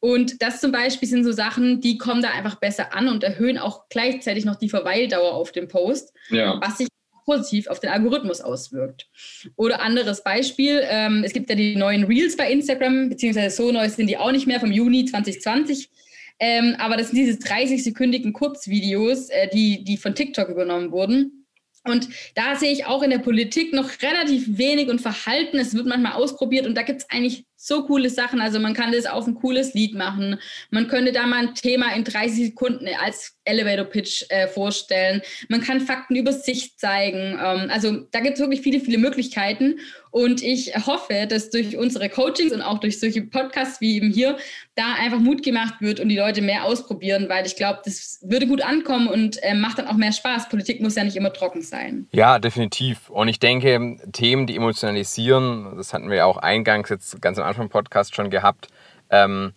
Und 0.00 0.42
das 0.42 0.60
zum 0.60 0.72
Beispiel 0.72 1.08
sind 1.08 1.22
so 1.22 1.30
Sachen, 1.30 1.80
die 1.80 1.96
kommen 1.96 2.22
da 2.22 2.30
einfach 2.30 2.56
besser 2.56 2.92
an 2.92 3.08
und 3.08 3.22
erhöhen 3.22 3.56
auch 3.56 3.88
gleichzeitig 3.88 4.44
noch 4.44 4.56
die 4.56 4.68
Verweildauer 4.68 5.34
auf 5.34 5.52
dem 5.52 5.68
Post, 5.68 6.12
ja. 6.30 6.58
was 6.60 6.78
sich 6.78 6.88
positiv 7.24 7.66
auf 7.68 7.80
den 7.80 7.90
Algorithmus 7.90 8.40
auswirkt. 8.40 9.08
Oder 9.56 9.80
anderes 9.80 10.22
Beispiel, 10.22 10.82
ähm, 10.84 11.22
es 11.24 11.32
gibt 11.32 11.48
ja 11.50 11.56
die 11.56 11.76
neuen 11.76 12.04
Reels 12.04 12.36
bei 12.36 12.50
Instagram, 12.50 13.08
beziehungsweise 13.08 13.54
so 13.56 13.72
neu 13.72 13.88
sind 13.88 14.08
die 14.08 14.18
auch 14.18 14.32
nicht 14.32 14.46
mehr 14.46 14.60
vom 14.60 14.72
Juni 14.72 15.04
2020. 15.04 15.90
Ähm, 16.38 16.74
aber 16.78 16.96
das 16.96 17.10
sind 17.10 17.18
diese 17.18 17.38
30-sekündigen 17.38 18.32
Kurzvideos, 18.32 19.28
äh, 19.28 19.48
die, 19.48 19.84
die 19.84 19.96
von 19.96 20.14
TikTok 20.14 20.48
übernommen 20.48 20.90
wurden. 20.90 21.42
Und 21.84 22.08
da 22.36 22.54
sehe 22.54 22.72
ich 22.72 22.86
auch 22.86 23.02
in 23.02 23.10
der 23.10 23.18
Politik 23.18 23.72
noch 23.72 23.90
relativ 24.02 24.56
wenig 24.56 24.88
und 24.88 25.00
Verhalten. 25.00 25.58
Es 25.58 25.74
wird 25.74 25.86
manchmal 25.86 26.12
ausprobiert 26.12 26.66
und 26.66 26.76
da 26.76 26.82
gibt 26.82 27.02
es 27.02 27.10
eigentlich 27.10 27.44
so 27.56 27.84
coole 27.86 28.08
Sachen. 28.08 28.40
Also 28.40 28.60
man 28.60 28.74
kann 28.74 28.92
das 28.92 29.06
auf 29.06 29.26
ein 29.26 29.34
cooles 29.34 29.74
Lied 29.74 29.94
machen. 29.94 30.38
Man 30.70 30.86
könnte 30.86 31.10
da 31.10 31.26
mal 31.26 31.48
ein 31.48 31.54
Thema 31.54 31.92
in 31.94 32.04
30 32.04 32.46
Sekunden 32.46 32.86
als 33.00 33.36
Elevator 33.44 33.84
Pitch 33.84 34.24
äh, 34.28 34.46
vorstellen. 34.46 35.22
Man 35.48 35.60
kann 35.60 35.80
Fakten 35.80 36.16
über 36.16 36.32
sich 36.32 36.76
zeigen. 36.76 37.38
Ähm, 37.42 37.70
also 37.70 38.06
da 38.10 38.20
gibt 38.20 38.34
es 38.34 38.40
wirklich 38.40 38.60
viele, 38.60 38.80
viele 38.80 38.98
Möglichkeiten. 38.98 39.78
Und 40.10 40.42
ich 40.42 40.74
hoffe, 40.86 41.26
dass 41.26 41.48
durch 41.48 41.76
unsere 41.78 42.10
Coachings 42.10 42.52
und 42.52 42.60
auch 42.60 42.80
durch 42.80 43.00
solche 43.00 43.22
Podcasts 43.22 43.80
wie 43.80 43.96
eben 43.96 44.10
hier 44.10 44.36
da 44.74 44.94
einfach 44.98 45.18
Mut 45.18 45.42
gemacht 45.42 45.76
wird 45.80 46.00
und 46.00 46.10
die 46.10 46.18
Leute 46.18 46.42
mehr 46.42 46.64
ausprobieren, 46.64 47.30
weil 47.30 47.46
ich 47.46 47.56
glaube, 47.56 47.80
das 47.84 48.18
würde 48.22 48.46
gut 48.46 48.62
ankommen 48.62 49.08
und 49.08 49.42
äh, 49.42 49.54
macht 49.54 49.78
dann 49.78 49.88
auch 49.88 49.96
mehr 49.96 50.12
Spaß. 50.12 50.50
Politik 50.50 50.82
muss 50.82 50.96
ja 50.96 51.04
nicht 51.04 51.16
immer 51.16 51.32
trocken 51.32 51.62
sein. 51.62 52.06
Ja, 52.12 52.38
definitiv. 52.38 53.08
Und 53.08 53.28
ich 53.28 53.38
denke, 53.38 53.96
Themen, 54.12 54.46
die 54.46 54.56
emotionalisieren, 54.56 55.76
das 55.76 55.94
hatten 55.94 56.10
wir 56.10 56.18
ja 56.18 56.24
auch 56.26 56.36
eingangs 56.36 56.90
jetzt 56.90 57.20
ganz 57.22 57.38
am 57.38 57.46
Anfang 57.46 57.64
im 57.64 57.70
Podcast 57.70 58.14
schon 58.14 58.28
gehabt, 58.28 58.68
ähm, 59.08 59.54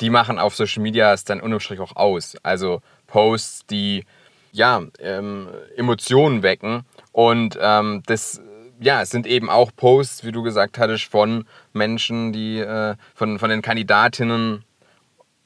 die 0.00 0.10
machen 0.10 0.38
auf 0.38 0.54
Social 0.54 0.82
Media 0.82 1.12
es 1.12 1.24
dann 1.24 1.40
unterm 1.40 1.60
Strich 1.60 1.80
auch 1.80 1.96
aus. 1.96 2.36
Also 2.42 2.80
Posts, 3.08 3.66
die 3.66 4.04
ja, 4.52 4.82
ähm, 5.00 5.48
Emotionen 5.76 6.42
wecken. 6.42 6.84
Und 7.12 7.58
ähm, 7.60 8.02
das 8.06 8.40
ja, 8.80 9.02
es 9.02 9.10
sind 9.10 9.26
eben 9.26 9.50
auch 9.50 9.72
Posts, 9.74 10.24
wie 10.24 10.30
du 10.30 10.44
gesagt 10.44 10.78
hattest, 10.78 11.06
von 11.06 11.46
Menschen, 11.72 12.32
die 12.32 12.60
äh, 12.60 12.94
von, 13.16 13.40
von 13.40 13.50
den 13.50 13.60
Kandidatinnen 13.60 14.64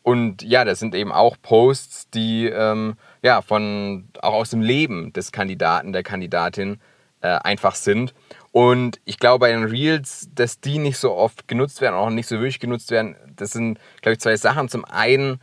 und 0.03 0.43
ja, 0.43 0.65
das 0.65 0.81
sind 0.81 0.95
eben 0.95 1.13
auch 1.13 1.37
Posts, 1.41 2.11
die 2.11 2.47
ähm, 2.47 2.97
ja 3.23 3.41
von 3.41 4.09
auch 4.21 4.35
aus 4.35 4.51
dem 4.51 4.61
Leben 4.61 5.13
des 5.13 5.33
Kandidaten, 5.33 5.93
der 5.93 6.03
Kandidatin 6.03 6.81
äh, 7.21 7.29
einfach 7.29 7.77
sind. 7.77 8.13
Und 8.51 9.01
ich 9.05 9.19
glaube 9.19 9.41
bei 9.41 9.53
den 9.53 9.65
Reels, 9.65 10.29
dass 10.35 10.61
die 10.61 10.79
nicht 10.79 10.99
so 10.99 11.15
oft 11.15 11.47
genutzt 11.47 11.81
werden, 11.81 11.95
auch 11.95 12.11
nicht 12.11 12.27
so 12.27 12.37
wirklich 12.37 12.59
genutzt 12.59 12.91
werden, 12.91 13.17
das 13.37 13.53
sind, 13.53 13.79
glaube 14.03 14.15
ich, 14.15 14.21
zwei 14.21 14.37
Sachen. 14.37 14.69
Zum 14.69 14.85
einen 14.85 15.41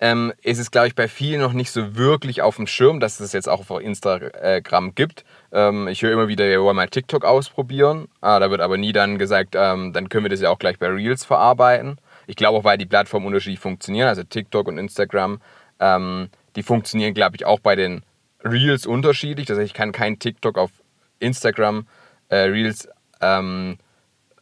ähm, 0.00 0.32
ist 0.42 0.58
es, 0.58 0.70
glaube 0.70 0.88
ich, 0.88 0.94
bei 0.94 1.08
vielen 1.08 1.42
noch 1.42 1.52
nicht 1.52 1.70
so 1.70 1.94
wirklich 1.94 2.40
auf 2.40 2.56
dem 2.56 2.66
Schirm, 2.66 3.00
dass 3.00 3.20
es 3.20 3.34
jetzt 3.34 3.48
auch 3.48 3.70
auf 3.70 3.80
Instagram 3.80 4.94
gibt. 4.94 5.24
Ähm, 5.52 5.88
ich 5.88 6.00
höre 6.00 6.12
immer 6.12 6.26
wieder, 6.26 6.46
wir 6.46 6.62
wollen 6.62 6.76
mal 6.76 6.88
TikTok 6.88 7.24
ausprobieren. 7.24 8.08
Ah, 8.22 8.38
da 8.38 8.50
wird 8.50 8.62
aber 8.62 8.78
nie 8.78 8.92
dann 8.92 9.18
gesagt, 9.18 9.54
ähm, 9.54 9.92
dann 9.92 10.08
können 10.08 10.24
wir 10.24 10.30
das 10.30 10.40
ja 10.40 10.48
auch 10.48 10.58
gleich 10.58 10.78
bei 10.78 10.88
Reels 10.88 11.26
verarbeiten. 11.26 11.98
Ich 12.26 12.36
glaube 12.36 12.58
auch, 12.58 12.64
weil 12.64 12.78
die 12.78 12.86
Plattformen 12.86 13.26
unterschiedlich 13.26 13.60
funktionieren, 13.60 14.08
also 14.08 14.22
TikTok 14.22 14.68
und 14.68 14.78
Instagram, 14.78 15.40
ähm, 15.80 16.30
die 16.56 16.62
funktionieren, 16.62 17.12
glaube 17.12 17.36
ich, 17.36 17.44
auch 17.44 17.60
bei 17.60 17.76
den 17.76 18.02
Reels 18.42 18.86
unterschiedlich. 18.86 19.46
Das 19.46 19.58
heißt, 19.58 19.66
ich 19.66 19.74
kann 19.74 19.92
kein 19.92 20.18
TikTok 20.18 20.56
auf 20.56 20.70
Instagram 21.18 21.86
äh, 22.30 22.36
Reels 22.36 22.88
ähm, 23.20 23.76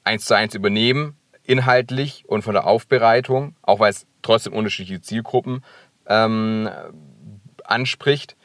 eins 0.05 0.25
zu 0.25 0.35
eins 0.35 0.55
übernehmen, 0.55 1.18
inhaltlich 1.49 2.25
und 2.27 2.43
von 2.43 2.53
der 2.55 2.67
Aufbereitung, 2.67 3.57
auch 3.63 3.81
weil 3.81 3.91
es 3.91 4.07
trotzdem 4.23 4.53
unterschiedliche 4.53 5.01
Zielgruppen 5.01 5.65
ähm, 6.07 6.69
anspricht. 7.65 8.37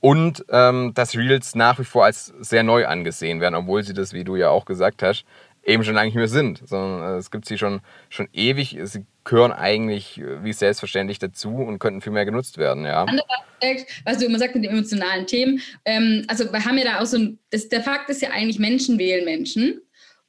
Und 0.00 0.44
ähm, 0.50 0.92
dass 0.94 1.16
Reels 1.16 1.54
nach 1.54 1.78
wie 1.78 1.84
vor 1.84 2.04
als 2.04 2.32
sehr 2.38 2.62
neu 2.62 2.86
angesehen 2.86 3.40
werden, 3.40 3.54
obwohl 3.54 3.82
sie 3.82 3.94
das, 3.94 4.12
wie 4.12 4.22
du 4.22 4.36
ja 4.36 4.48
auch 4.50 4.64
gesagt 4.64 5.02
hast, 5.02 5.24
eben 5.64 5.84
schon 5.84 5.94
lange 5.94 6.06
nicht 6.06 6.16
mehr 6.16 6.28
sind, 6.28 6.62
sondern 6.64 7.14
äh, 7.14 7.18
es 7.18 7.30
gibt 7.30 7.46
sie 7.46 7.58
schon, 7.58 7.80
schon 8.08 8.28
ewig. 8.32 8.78
Sie 8.84 9.04
gehören 9.24 9.52
eigentlich 9.52 10.18
äh, 10.18 10.42
wie 10.42 10.52
selbstverständlich 10.52 11.18
dazu 11.18 11.50
und 11.50 11.78
könnten 11.78 12.00
viel 12.00 12.12
mehr 12.12 12.24
genutzt 12.24 12.58
werden. 12.58 12.84
Ja. 12.84 13.06
Was 14.04 14.18
du 14.18 14.24
immer 14.24 14.38
sagst 14.38 14.54
mit 14.54 14.64
den 14.64 14.72
emotionalen 14.72 15.26
Themen, 15.26 15.60
ähm, 15.84 16.24
also 16.28 16.52
wir 16.52 16.64
haben 16.64 16.78
ja 16.78 16.84
da 16.84 17.00
auch 17.00 17.06
so 17.06 17.18
ein, 17.18 17.38
das, 17.50 17.68
der 17.68 17.82
Fakt 17.82 18.08
ist 18.08 18.22
ja 18.22 18.30
eigentlich, 18.30 18.58
Menschen 18.58 18.98
wählen 18.98 19.24
Menschen. 19.24 19.80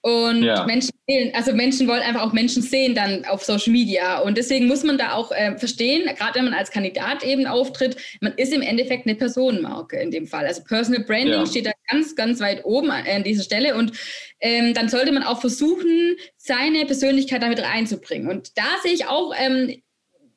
Und 0.01 0.43
ja. 0.43 0.65
Menschen 0.65 0.91
also 1.33 1.53
Menschen 1.53 1.87
wollen 1.87 2.01
einfach 2.01 2.21
auch 2.21 2.33
Menschen 2.33 2.61
sehen 2.61 2.93
dann 2.95 3.25
auf 3.25 3.43
Social 3.43 3.73
Media. 3.73 4.19
Und 4.19 4.37
deswegen 4.37 4.67
muss 4.67 4.83
man 4.83 4.97
da 4.97 5.13
auch 5.13 5.31
äh, 5.31 5.57
verstehen, 5.57 6.05
gerade 6.15 6.35
wenn 6.35 6.45
man 6.45 6.53
als 6.53 6.71
Kandidat 6.71 7.23
eben 7.23 7.47
auftritt, 7.47 7.97
man 8.21 8.33
ist 8.35 8.53
im 8.53 8.61
Endeffekt 8.61 9.07
eine 9.07 9.15
Personenmarke 9.15 9.97
in 9.97 10.11
dem 10.11 10.27
Fall. 10.27 10.45
Also 10.45 10.63
Personal 10.63 11.03
Branding 11.03 11.33
ja. 11.33 11.45
steht 11.45 11.65
da 11.65 11.71
ganz, 11.89 12.15
ganz 12.15 12.39
weit 12.39 12.63
oben 12.63 12.91
an 12.91 13.23
dieser 13.23 13.43
Stelle. 13.43 13.75
Und 13.75 13.93
ähm, 14.39 14.73
dann 14.73 14.87
sollte 14.87 15.11
man 15.11 15.23
auch 15.23 15.41
versuchen, 15.41 16.15
seine 16.37 16.85
Persönlichkeit 16.85 17.41
damit 17.41 17.61
reinzubringen. 17.61 18.29
Und 18.29 18.57
da 18.57 18.67
sehe 18.83 18.93
ich 18.93 19.07
auch 19.07 19.33
ähm, 19.37 19.81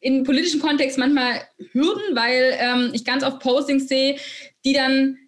in 0.00 0.24
politischen 0.24 0.60
Kontext 0.60 0.98
manchmal 0.98 1.42
Hürden, 1.72 2.16
weil 2.16 2.56
ähm, 2.58 2.90
ich 2.94 3.04
ganz 3.04 3.22
oft 3.22 3.40
Postings 3.40 3.88
sehe, 3.88 4.16
die 4.64 4.72
dann 4.72 5.18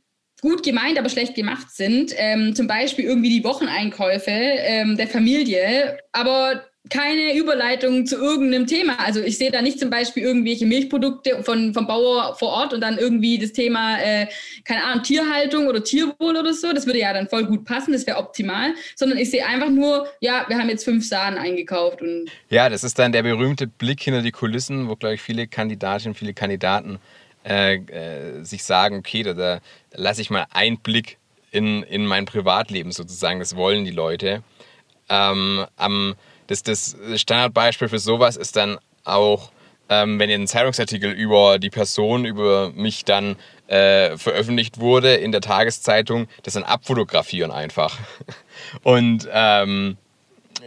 gut 0.45 0.63
gemeint, 0.63 0.99
aber 0.99 1.09
schlecht 1.09 1.35
gemacht 1.35 1.71
sind. 1.71 2.13
Ähm, 2.17 2.55
zum 2.55 2.67
Beispiel 2.67 3.07
irgendwie 3.07 3.31
die 3.31 3.45
Wocheneinkäufe 3.45 4.31
ähm, 4.31 4.97
der 4.99 5.09
Familie, 5.09 5.97
aber 6.13 6.65
keine 6.91 7.35
Überleitung 7.35 8.05
zu 8.05 8.17
irgendeinem 8.17 8.67
Thema. 8.67 9.01
Also 9.01 9.21
ich 9.23 9.39
sehe 9.39 9.51
da 9.51 9.63
nicht 9.63 9.81
zum 9.81 9.89
Beispiel 9.89 10.23
irgendwelche 10.23 10.67
Milchprodukte 10.67 11.43
von, 11.43 11.73
vom 11.73 11.87
Bauer 11.87 12.37
vor 12.39 12.49
Ort 12.49 12.75
und 12.75 12.83
dann 12.83 12.99
irgendwie 12.99 13.39
das 13.39 13.53
Thema, 13.53 13.99
äh, 14.03 14.27
keine 14.65 14.85
Ahnung, 14.85 15.03
Tierhaltung 15.03 15.67
oder 15.67 15.83
Tierwohl 15.83 16.37
oder 16.37 16.53
so. 16.53 16.75
Das 16.75 16.85
würde 16.85 16.99
ja 16.99 17.15
dann 17.15 17.27
voll 17.27 17.47
gut 17.47 17.65
passen, 17.65 17.93
das 17.93 18.07
wäre 18.07 18.19
optimal. 18.19 18.75
Sondern 18.97 19.17
ich 19.17 19.31
sehe 19.31 19.47
einfach 19.47 19.71
nur, 19.71 20.07
ja, 20.21 20.45
wir 20.49 20.59
haben 20.59 20.69
jetzt 20.69 20.85
fünf 20.85 21.09
Sahnen 21.09 21.39
eingekauft. 21.39 22.03
Und 22.03 22.27
ja, 22.51 22.69
das 22.69 22.85
ist 22.85 22.99
dann 22.99 23.13
der 23.13 23.23
berühmte 23.23 23.67
Blick 23.67 24.03
hinter 24.03 24.21
die 24.21 24.33
Kulissen, 24.33 24.87
wo, 24.91 24.97
glaube 24.97 25.15
ich, 25.15 25.23
viele 25.23 25.47
Kandidatinnen, 25.47 26.15
viele 26.15 26.35
Kandidaten 26.35 26.99
äh, 27.45 27.75
äh, 27.77 28.43
sich 28.43 28.65
sagen, 28.65 28.99
okay, 28.99 29.23
da, 29.23 29.35
da 29.35 29.61
lasse 29.93 30.21
ich 30.21 30.31
mal 30.31 30.47
einen 30.51 30.79
Blick 30.79 31.19
in, 31.51 31.83
in 31.83 32.07
mein 32.07 32.25
Privatleben 32.25 32.91
sozusagen, 32.91 33.39
das 33.39 33.55
wollen 33.55 33.85
die 33.85 33.91
Leute. 33.91 34.43
Ähm, 35.09 35.67
am, 35.77 36.15
das, 36.47 36.63
das 36.63 36.97
Standardbeispiel 37.17 37.89
für 37.89 37.99
sowas 37.99 38.37
ist 38.37 38.57
dann 38.57 38.79
auch, 39.05 39.53
ähm, 39.89 40.19
wenn 40.19 40.31
ein 40.31 40.47
Zeitungsartikel 40.47 41.13
über 41.13 41.59
die 41.59 41.71
Person, 41.71 42.25
über 42.25 42.71
mich 42.71 43.05
dann 43.05 43.37
äh, 43.67 44.17
veröffentlicht 44.17 44.81
wurde 44.81 45.15
in 45.15 45.31
der 45.31 45.41
Tageszeitung, 45.41 46.27
das 46.43 46.55
dann 46.55 46.65
abfotografieren 46.65 47.51
einfach. 47.51 47.99
Und 48.83 49.29
ähm, 49.31 49.97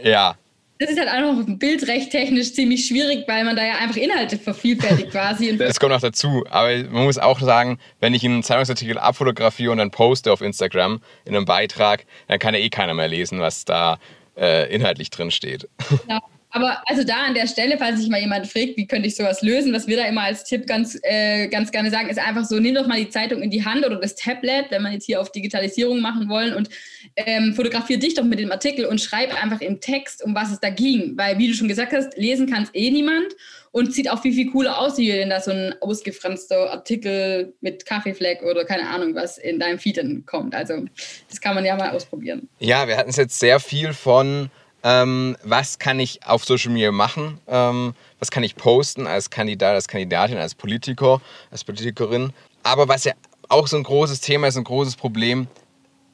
ja, 0.02 0.36
das 0.78 0.90
ist 0.90 0.98
halt 0.98 1.08
auch 1.08 1.32
noch 1.32 1.44
bildrechttechnisch 1.58 2.52
ziemlich 2.54 2.86
schwierig, 2.86 3.26
weil 3.26 3.44
man 3.44 3.56
da 3.56 3.64
ja 3.64 3.78
einfach 3.78 3.96
Inhalte 3.96 4.38
vervielfältigt 4.38 5.10
quasi. 5.10 5.56
das 5.56 5.80
kommt 5.80 5.92
noch 5.92 6.00
dazu. 6.00 6.44
Aber 6.50 6.68
man 6.84 7.04
muss 7.04 7.18
auch 7.18 7.40
sagen, 7.40 7.78
wenn 8.00 8.14
ich 8.14 8.24
einen 8.24 8.42
Zeitungsartikel 8.42 8.98
abfotografiere 8.98 9.72
und 9.72 9.78
dann 9.78 9.90
poste 9.90 10.32
auf 10.32 10.40
Instagram 10.40 11.00
in 11.24 11.34
einem 11.34 11.44
Beitrag, 11.44 12.06
dann 12.28 12.38
kann 12.38 12.54
ja 12.54 12.60
eh 12.60 12.68
keiner 12.68 12.94
mehr 12.94 13.08
lesen, 13.08 13.40
was 13.40 13.64
da 13.64 13.98
äh, 14.36 14.72
inhaltlich 14.72 15.10
drin 15.10 15.30
steht. 15.30 15.68
Genau. 16.06 16.20
Aber 16.58 16.82
also 16.86 17.04
da 17.04 17.22
an 17.22 17.34
der 17.34 17.46
Stelle, 17.46 17.78
falls 17.78 18.00
sich 18.00 18.08
mal 18.08 18.20
jemand 18.20 18.48
fragt, 18.48 18.76
wie 18.76 18.88
könnte 18.88 19.06
ich 19.06 19.14
sowas 19.14 19.42
lösen, 19.42 19.72
was 19.72 19.86
wir 19.86 19.96
da 19.96 20.06
immer 20.06 20.22
als 20.22 20.42
Tipp 20.42 20.66
ganz, 20.66 20.98
äh, 21.02 21.46
ganz 21.46 21.70
gerne 21.70 21.88
sagen, 21.88 22.08
ist 22.08 22.18
einfach 22.18 22.44
so, 22.44 22.58
nimm 22.58 22.74
doch 22.74 22.88
mal 22.88 22.98
die 22.98 23.10
Zeitung 23.10 23.42
in 23.42 23.50
die 23.50 23.64
Hand 23.64 23.86
oder 23.86 23.94
das 23.94 24.16
Tablet, 24.16 24.66
wenn 24.70 24.82
man 24.82 24.92
jetzt 24.92 25.06
hier 25.06 25.20
auf 25.20 25.30
Digitalisierung 25.30 26.00
machen 26.00 26.28
wollen 26.28 26.54
und 26.54 26.68
ähm, 27.14 27.54
fotografier 27.54 28.00
dich 28.00 28.14
doch 28.14 28.24
mit 28.24 28.40
dem 28.40 28.50
Artikel 28.50 28.86
und 28.86 29.00
schreib 29.00 29.40
einfach 29.40 29.60
im 29.60 29.80
Text, 29.80 30.24
um 30.24 30.34
was 30.34 30.50
es 30.50 30.58
da 30.58 30.68
ging. 30.68 31.12
Weil, 31.16 31.38
wie 31.38 31.46
du 31.46 31.54
schon 31.54 31.68
gesagt 31.68 31.92
hast, 31.92 32.16
lesen 32.16 32.50
kann 32.50 32.64
es 32.64 32.74
eh 32.74 32.90
niemand 32.90 33.36
und 33.70 33.94
sieht 33.94 34.10
auch 34.10 34.20
viel, 34.20 34.32
viel 34.32 34.50
cooler 34.50 34.80
aus, 34.80 34.98
wie 34.98 35.12
wenn 35.12 35.30
da 35.30 35.40
so 35.40 35.52
ein 35.52 35.76
ausgefranster 35.80 36.72
Artikel 36.72 37.54
mit 37.60 37.86
Kaffeefleck 37.86 38.42
oder 38.42 38.64
keine 38.64 38.88
Ahnung 38.88 39.14
was 39.14 39.38
in 39.38 39.60
deinem 39.60 39.78
Feed 39.78 39.98
kommt. 40.26 40.56
Also 40.56 40.86
das 41.28 41.40
kann 41.40 41.54
man 41.54 41.64
ja 41.64 41.76
mal 41.76 41.90
ausprobieren. 41.90 42.48
Ja, 42.58 42.88
wir 42.88 42.96
hatten 42.96 43.10
es 43.10 43.16
jetzt 43.16 43.38
sehr 43.38 43.60
viel 43.60 43.92
von 43.92 44.50
ähm, 44.82 45.36
was 45.42 45.78
kann 45.78 45.98
ich 46.00 46.24
auf 46.26 46.44
Social 46.44 46.72
Media 46.72 46.92
machen, 46.92 47.40
ähm, 47.48 47.94
was 48.18 48.30
kann 48.30 48.42
ich 48.42 48.56
posten 48.56 49.06
als 49.06 49.30
Kandidat, 49.30 49.74
als 49.74 49.88
Kandidatin, 49.88 50.38
als 50.38 50.54
Politiker, 50.54 51.20
als 51.50 51.64
Politikerin. 51.64 52.32
Aber 52.62 52.88
was 52.88 53.04
ja 53.04 53.12
auch 53.48 53.66
so 53.66 53.76
ein 53.76 53.82
großes 53.82 54.20
Thema 54.20 54.48
ist, 54.48 54.56
ein 54.56 54.64
großes 54.64 54.96
Problem, 54.96 55.48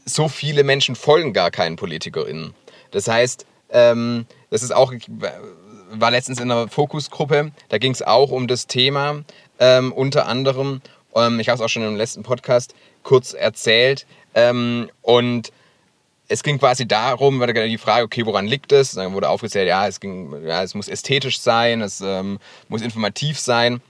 so 0.05 0.29
viele 0.29 0.64
Menschen 0.64 0.96
folgen 0.96 1.33
gar 1.33 1.50
keinen 1.50 1.77
PolitikerInnen. 1.77 2.55
Das 2.90 3.09
heißt, 3.09 3.46
ähm, 3.70 4.27
das 4.50 4.62
ist 4.62 4.74
auch, 4.74 4.92
war 5.90 6.11
letztens 6.11 6.40
in 6.40 6.50
einer 6.50 6.68
Fokusgruppe, 6.68 7.53
da 7.68 7.79
ging 7.79 7.92
es 7.92 8.03
auch 8.03 8.31
um 8.31 8.46
das 8.46 8.66
Thema, 8.66 9.24
ähm, 9.59 9.92
unter 9.92 10.27
anderem, 10.27 10.81
ähm, 11.14 11.40
ich 11.40 11.48
habe 11.48 11.57
es 11.57 11.62
auch 11.62 11.68
schon 11.68 11.83
im 11.83 11.96
letzten 11.96 12.22
Podcast 12.22 12.74
kurz 13.03 13.33
erzählt, 13.33 14.07
ähm, 14.35 14.90
und 15.03 15.53
es 16.35 16.42
ging 16.42 16.59
quasi 16.59 16.87
darum, 16.87 17.38
war 17.38 17.47
die 17.47 17.79
Frage, 17.79 18.05
okay, 18.05 18.27
woran 18.27 18.47
liegt 18.47 18.73
es? 18.73 18.92
Dann 18.92 19.12
wurde 19.12 19.29
aufgezählt, 19.29 19.68
ja, 19.68 19.87
es, 19.87 20.01
ging, 20.01 20.44
ja, 20.44 20.62
es 20.64 20.75
muss 20.75 20.88
ästhetisch 20.88 21.38
sein, 21.38 21.81
es 21.81 22.01
ähm, 22.01 22.38
muss 22.68 22.83
informativ 22.83 23.38
sein, 23.38 23.81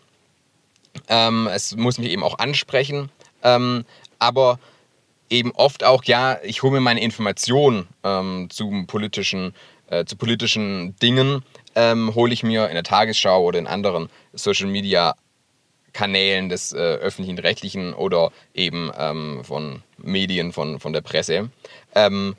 ähm, 1.09 1.49
es 1.51 1.75
muss 1.75 1.99
mich 1.99 2.11
eben 2.11 2.23
auch 2.23 2.39
ansprechen, 2.39 3.11
ähm, 3.43 3.87
aber 4.19 4.59
eben 5.31 5.53
oft 5.53 5.85
auch, 5.85 6.05
ja, 6.05 6.39
ich 6.43 6.63
hole 6.63 6.75
mir 6.75 6.81
meine 6.81 7.01
Informationen 7.01 7.89
ähm, 8.05 8.49
zum 8.51 8.87
politischen, 8.87 9.55
äh, 9.89 10.05
zu 10.05 10.17
politischen 10.17 10.97
Dingen, 10.97 11.43
ähm, 11.75 12.15
hole 12.15 12.35
ich 12.35 12.43
mir 12.43 12.69
in 12.69 12.75
der 12.75 12.85
Tagesschau 12.85 13.43
oder 13.43 13.59
in 13.59 13.67
anderen 13.67 14.11
Social 14.35 14.67
Media 14.67 15.15
Kanälen 15.95 16.51
des 16.51 16.73
äh, 16.75 16.77
öffentlichen 16.77 17.39
Rechtlichen 17.39 17.95
oder 17.95 18.31
eben 18.53 18.91
ähm, 18.99 19.43
von 19.45 19.83
Medien, 19.97 20.53
von, 20.53 20.79
von 20.81 20.93
der 20.93 21.01
Presse. 21.01 21.49
Ähm, 21.95 22.37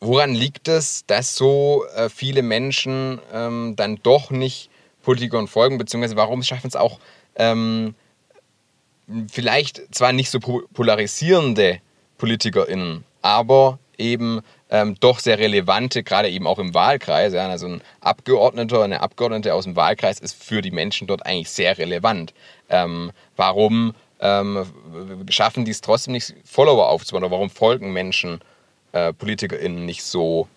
woran 0.00 0.34
liegt 0.34 0.68
es, 0.68 1.06
dass 1.06 1.34
so 1.34 1.86
äh, 1.96 2.10
viele 2.10 2.42
Menschen 2.42 3.20
ähm, 3.32 3.74
dann 3.76 3.98
doch 4.02 4.30
nicht 4.30 4.68
Politikern 5.02 5.46
folgen, 5.46 5.78
beziehungsweise 5.78 6.16
warum 6.16 6.42
schaffen 6.42 6.66
es 6.66 6.76
auch 6.76 6.98
ähm, 7.36 7.94
vielleicht 9.30 9.94
zwar 9.94 10.12
nicht 10.12 10.30
so 10.30 10.40
polarisierende 10.40 11.80
PolitikerInnen, 12.18 13.04
aber 13.22 13.78
eben 13.98 14.40
ähm, 14.74 14.96
doch 14.98 15.20
sehr 15.20 15.38
relevante, 15.38 16.02
gerade 16.02 16.28
eben 16.28 16.48
auch 16.48 16.58
im 16.58 16.74
Wahlkreis. 16.74 17.32
Ja, 17.32 17.48
also 17.48 17.68
ein 17.68 17.80
Abgeordneter, 18.00 18.82
eine 18.82 19.02
Abgeordnete 19.02 19.54
aus 19.54 19.64
dem 19.64 19.76
Wahlkreis 19.76 20.18
ist 20.18 20.42
für 20.42 20.62
die 20.62 20.72
Menschen 20.72 21.06
dort 21.06 21.24
eigentlich 21.24 21.50
sehr 21.50 21.78
relevant. 21.78 22.34
Ähm, 22.68 23.12
warum 23.36 23.94
ähm, 24.18 24.66
schaffen 25.28 25.64
die 25.64 25.70
es 25.70 25.80
trotzdem 25.80 26.12
nicht, 26.12 26.34
Follower 26.44 26.88
aufzubauen? 26.88 27.22
Oder 27.22 27.30
warum 27.30 27.50
folgen 27.50 27.92
Menschen 27.92 28.40
äh, 28.90 29.12
PolitikerInnen 29.12 29.86
nicht 29.86 30.02
so, 30.02 30.48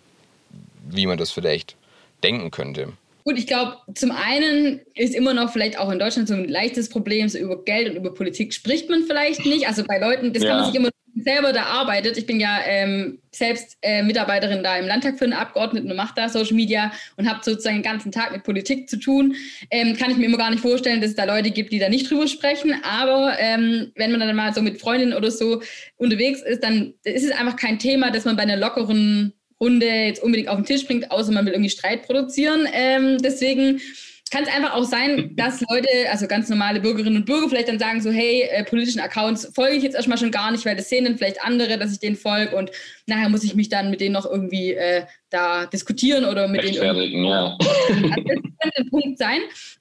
wie 0.89 1.05
man 1.05 1.19
das 1.19 1.29
vielleicht 1.29 1.75
denken 2.23 2.49
könnte? 2.49 2.93
Gut, 3.23 3.37
ich 3.37 3.45
glaube, 3.45 3.77
zum 3.93 4.09
einen 4.09 4.79
ist 4.95 5.13
immer 5.13 5.35
noch 5.35 5.51
vielleicht 5.51 5.77
auch 5.77 5.91
in 5.91 5.99
Deutschland 5.99 6.27
so 6.27 6.33
ein 6.33 6.47
leichtes 6.47 6.89
Problem, 6.89 7.29
so 7.29 7.37
über 7.37 7.63
Geld 7.63 7.91
und 7.91 7.97
über 7.97 8.11
Politik 8.15 8.51
spricht 8.55 8.89
man 8.89 9.03
vielleicht 9.03 9.45
nicht. 9.45 9.67
Also 9.67 9.83
bei 9.83 9.99
Leuten, 9.99 10.33
das 10.33 10.41
ja. 10.41 10.49
kann 10.49 10.61
man 10.61 10.65
sich 10.71 10.75
immer 10.75 10.89
selber 11.23 11.53
da 11.53 11.63
arbeitet, 11.63 12.17
ich 12.17 12.25
bin 12.25 12.39
ja 12.39 12.59
ähm, 12.65 13.19
selbst 13.31 13.77
äh, 13.81 14.03
Mitarbeiterin 14.03 14.63
da 14.63 14.77
im 14.77 14.87
Landtag 14.87 15.17
für 15.17 15.25
einen 15.25 15.33
Abgeordneten 15.33 15.89
und 15.89 15.97
mache 15.97 16.13
da 16.15 16.29
Social 16.29 16.55
Media 16.55 16.91
und 17.15 17.29
habe 17.29 17.41
sozusagen 17.43 17.77
den 17.77 17.83
ganzen 17.83 18.11
Tag 18.11 18.31
mit 18.31 18.43
Politik 18.43 18.89
zu 18.89 18.97
tun, 18.97 19.35
ähm, 19.71 19.95
kann 19.95 20.11
ich 20.11 20.17
mir 20.17 20.25
immer 20.25 20.37
gar 20.37 20.49
nicht 20.49 20.61
vorstellen, 20.61 21.01
dass 21.01 21.11
es 21.11 21.15
da 21.15 21.25
Leute 21.25 21.51
gibt, 21.51 21.71
die 21.71 21.79
da 21.79 21.89
nicht 21.89 22.09
drüber 22.09 22.27
sprechen. 22.27 22.75
Aber 22.83 23.35
ähm, 23.39 23.91
wenn 23.95 24.11
man 24.11 24.19
dann 24.19 24.35
mal 24.35 24.53
so 24.53 24.61
mit 24.61 24.79
Freundinnen 24.79 25.13
oder 25.13 25.31
so 25.31 25.61
unterwegs 25.97 26.41
ist, 26.41 26.63
dann 26.63 26.93
ist 27.03 27.23
es 27.23 27.31
einfach 27.31 27.55
kein 27.55 27.79
Thema, 27.79 28.11
dass 28.11 28.25
man 28.25 28.35
bei 28.35 28.43
einer 28.43 28.57
lockeren 28.57 29.33
Runde 29.59 29.87
jetzt 29.87 30.21
unbedingt 30.21 30.49
auf 30.49 30.57
den 30.57 30.65
Tisch 30.65 30.85
bringt, 30.85 31.11
außer 31.11 31.31
man 31.31 31.45
will 31.45 31.53
irgendwie 31.53 31.69
Streit 31.69 32.03
produzieren. 32.03 32.67
Ähm, 32.71 33.17
deswegen 33.19 33.81
kann 34.29 34.43
es 34.43 34.49
einfach 34.49 34.73
auch 34.73 34.83
sein, 34.83 35.31
dass 35.35 35.61
Leute, 35.69 35.87
also 36.09 36.27
ganz 36.27 36.49
normale 36.49 36.79
Bürgerinnen 36.79 37.17
und 37.17 37.25
Bürger, 37.25 37.49
vielleicht 37.49 37.67
dann 37.67 37.79
sagen 37.79 38.01
so, 38.01 38.11
hey, 38.11 38.43
äh, 38.49 38.63
politischen 38.63 38.99
Accounts 38.99 39.51
folge 39.53 39.75
ich 39.75 39.83
jetzt 39.83 39.95
erstmal 39.95 40.17
schon 40.17 40.31
gar 40.31 40.51
nicht, 40.51 40.65
weil 40.65 40.75
das 40.75 40.89
sehen 40.89 41.05
dann 41.05 41.17
vielleicht 41.17 41.41
andere, 41.43 41.77
dass 41.77 41.91
ich 41.91 41.99
denen 41.99 42.15
folge 42.15 42.55
und 42.55 42.71
nachher 43.05 43.29
muss 43.29 43.43
ich 43.43 43.55
mich 43.55 43.69
dann 43.69 43.89
mit 43.89 44.01
denen 44.01 44.13
noch 44.13 44.25
irgendwie 44.25 44.73
äh, 44.73 45.03
da 45.29 45.65
diskutieren 45.65 46.25
oder 46.25 46.47
mit 46.47 46.63
denen. 46.63 47.25
Ja. 47.25 47.57
Also 47.59 48.01
das 48.09 48.41
könnte 48.61 48.77
ein 48.77 48.89
Punkt 48.89 49.17
sein. 49.17 49.39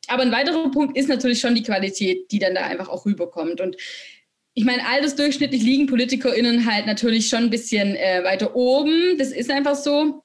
Aber 0.08 0.22
ein 0.22 0.32
weiterer 0.32 0.70
Punkt 0.70 0.96
ist 0.96 1.08
natürlich 1.08 1.40
schon 1.40 1.54
die 1.54 1.62
Qualität, 1.62 2.30
die 2.30 2.38
dann 2.38 2.54
da 2.54 2.62
einfach 2.62 2.88
auch 2.88 3.06
rüberkommt. 3.06 3.60
Und 3.60 3.76
ich 4.54 4.64
meine, 4.64 4.86
altersdurchschnittlich 4.88 5.62
liegen 5.62 5.86
PolitikerInnen 5.86 6.70
halt 6.70 6.86
natürlich 6.86 7.28
schon 7.28 7.44
ein 7.44 7.50
bisschen 7.50 7.94
äh, 7.94 8.24
weiter 8.24 8.56
oben. 8.56 9.18
Das 9.18 9.30
ist 9.30 9.50
einfach 9.50 9.74
so. 9.74 10.22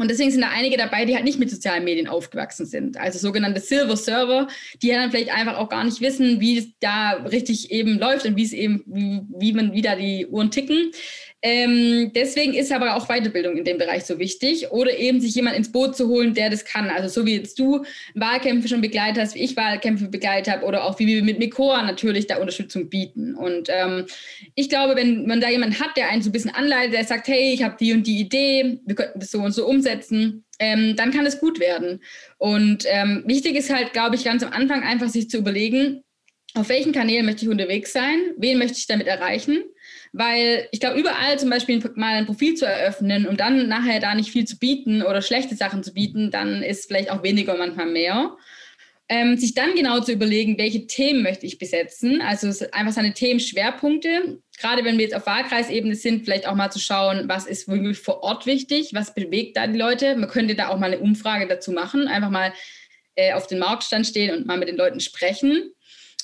Und 0.00 0.10
deswegen 0.10 0.30
sind 0.30 0.40
da 0.40 0.48
einige 0.50 0.76
dabei, 0.76 1.04
die 1.04 1.14
halt 1.14 1.24
nicht 1.24 1.38
mit 1.38 1.50
sozialen 1.50 1.84
Medien 1.84 2.08
aufgewachsen 2.08 2.64
sind. 2.64 2.96
Also 2.96 3.18
sogenannte 3.18 3.60
Silver 3.60 3.96
Server, 3.96 4.48
die 4.82 4.88
ja 4.88 4.96
dann 4.96 5.10
vielleicht 5.10 5.30
einfach 5.30 5.58
auch 5.58 5.68
gar 5.68 5.84
nicht 5.84 6.00
wissen, 6.00 6.40
wie 6.40 6.58
es 6.58 6.68
da 6.80 7.12
richtig 7.30 7.70
eben 7.70 7.98
läuft 7.98 8.24
und 8.24 8.36
wie 8.36 8.44
es 8.44 8.52
eben, 8.52 8.82
wie, 8.86 9.20
wie 9.38 9.52
man 9.52 9.74
wieder 9.74 9.96
die 9.96 10.26
Uhren 10.26 10.50
ticken. 10.50 10.92
Ähm, 11.42 12.12
deswegen 12.14 12.52
ist 12.52 12.70
aber 12.70 12.96
auch 12.96 13.08
Weiterbildung 13.08 13.56
in 13.56 13.64
dem 13.64 13.78
Bereich 13.78 14.04
so 14.04 14.18
wichtig 14.18 14.70
oder 14.72 14.94
eben 14.98 15.20
sich 15.20 15.34
jemand 15.34 15.56
ins 15.56 15.72
Boot 15.72 15.96
zu 15.96 16.08
holen, 16.08 16.34
der 16.34 16.50
das 16.50 16.66
kann. 16.66 16.90
Also 16.90 17.08
so 17.08 17.26
wie 17.26 17.36
jetzt 17.36 17.58
du 17.58 17.82
Wahlkämpfe 18.14 18.68
schon 18.68 18.82
begleitet 18.82 19.22
hast, 19.22 19.34
wie 19.34 19.38
ich 19.42 19.56
Wahlkämpfe 19.56 20.08
begleitet 20.08 20.52
habe 20.52 20.66
oder 20.66 20.84
auch 20.84 20.98
wie 20.98 21.06
wir 21.06 21.22
mit 21.22 21.38
Mikora 21.38 21.82
natürlich 21.82 22.26
da 22.26 22.36
Unterstützung 22.36 22.90
bieten. 22.90 23.34
Und 23.34 23.68
ähm, 23.70 24.04
ich 24.54 24.68
glaube, 24.68 24.96
wenn 24.96 25.26
man 25.26 25.40
da 25.40 25.48
jemanden 25.48 25.80
hat, 25.80 25.96
der 25.96 26.10
einen 26.10 26.20
so 26.20 26.28
ein 26.28 26.32
bisschen 26.32 26.54
anleitet, 26.54 26.92
der 26.92 27.04
sagt, 27.04 27.28
hey, 27.28 27.54
ich 27.54 27.62
habe 27.62 27.76
die 27.80 27.94
und 27.94 28.06
die 28.06 28.20
Idee, 28.20 28.78
wir 28.84 28.94
könnten 28.94 29.20
das 29.20 29.30
so 29.30 29.40
und 29.40 29.52
so 29.52 29.66
umsetzen, 29.66 29.89
ähm, 30.58 30.96
dann 30.96 31.10
kann 31.10 31.26
es 31.26 31.40
gut 31.40 31.60
werden. 31.60 32.02
Und 32.38 32.84
ähm, 32.88 33.24
wichtig 33.26 33.56
ist 33.56 33.74
halt, 33.74 33.92
glaube 33.92 34.16
ich, 34.16 34.24
ganz 34.24 34.42
am 34.42 34.52
Anfang 34.52 34.82
einfach 34.82 35.08
sich 35.08 35.30
zu 35.30 35.38
überlegen, 35.38 36.02
auf 36.54 36.68
welchen 36.68 36.92
Kanälen 36.92 37.26
möchte 37.26 37.44
ich 37.44 37.50
unterwegs 37.50 37.92
sein, 37.92 38.32
wen 38.36 38.58
möchte 38.58 38.78
ich 38.78 38.86
damit 38.86 39.06
erreichen 39.06 39.62
weil 40.12 40.68
ich 40.72 40.80
glaube, 40.80 40.98
überall 40.98 41.38
zum 41.38 41.50
Beispiel 41.50 41.82
mal 41.94 42.14
ein 42.14 42.26
Profil 42.26 42.54
zu 42.54 42.66
eröffnen 42.66 43.26
und 43.26 43.40
dann 43.40 43.68
nachher 43.68 44.00
da 44.00 44.14
nicht 44.14 44.30
viel 44.30 44.44
zu 44.44 44.58
bieten 44.58 45.02
oder 45.02 45.22
schlechte 45.22 45.54
Sachen 45.54 45.82
zu 45.82 45.92
bieten, 45.92 46.30
dann 46.30 46.62
ist 46.62 46.86
vielleicht 46.86 47.10
auch 47.10 47.22
weniger 47.22 47.56
manchmal 47.56 47.86
mehr. 47.86 48.36
Ähm, 49.08 49.36
sich 49.36 49.54
dann 49.54 49.74
genau 49.74 50.00
zu 50.00 50.12
überlegen, 50.12 50.56
welche 50.58 50.86
Themen 50.86 51.22
möchte 51.22 51.44
ich 51.44 51.58
besetzen, 51.58 52.20
also 52.22 52.48
einfach 52.72 52.92
seine 52.92 53.12
Themenschwerpunkte. 53.12 54.38
Gerade 54.60 54.84
wenn 54.84 54.98
wir 54.98 55.04
jetzt 55.04 55.14
auf 55.14 55.26
Wahlkreisebene 55.26 55.94
sind, 55.94 56.24
vielleicht 56.24 56.46
auch 56.46 56.54
mal 56.54 56.70
zu 56.70 56.78
schauen, 56.78 57.28
was 57.28 57.46
ist 57.46 57.66
wirklich 57.66 57.98
vor 57.98 58.22
Ort 58.22 58.46
wichtig, 58.46 58.90
was 58.92 59.14
bewegt 59.14 59.56
da 59.56 59.66
die 59.66 59.78
Leute. 59.78 60.16
Man 60.16 60.28
könnte 60.28 60.54
da 60.54 60.68
auch 60.68 60.78
mal 60.78 60.92
eine 60.92 60.98
Umfrage 60.98 61.46
dazu 61.46 61.72
machen, 61.72 62.08
einfach 62.08 62.30
mal 62.30 62.52
äh, 63.14 63.32
auf 63.32 63.46
den 63.46 63.58
Marktstand 63.58 64.06
stehen 64.06 64.36
und 64.36 64.46
mal 64.46 64.58
mit 64.58 64.68
den 64.68 64.76
Leuten 64.76 65.00
sprechen 65.00 65.72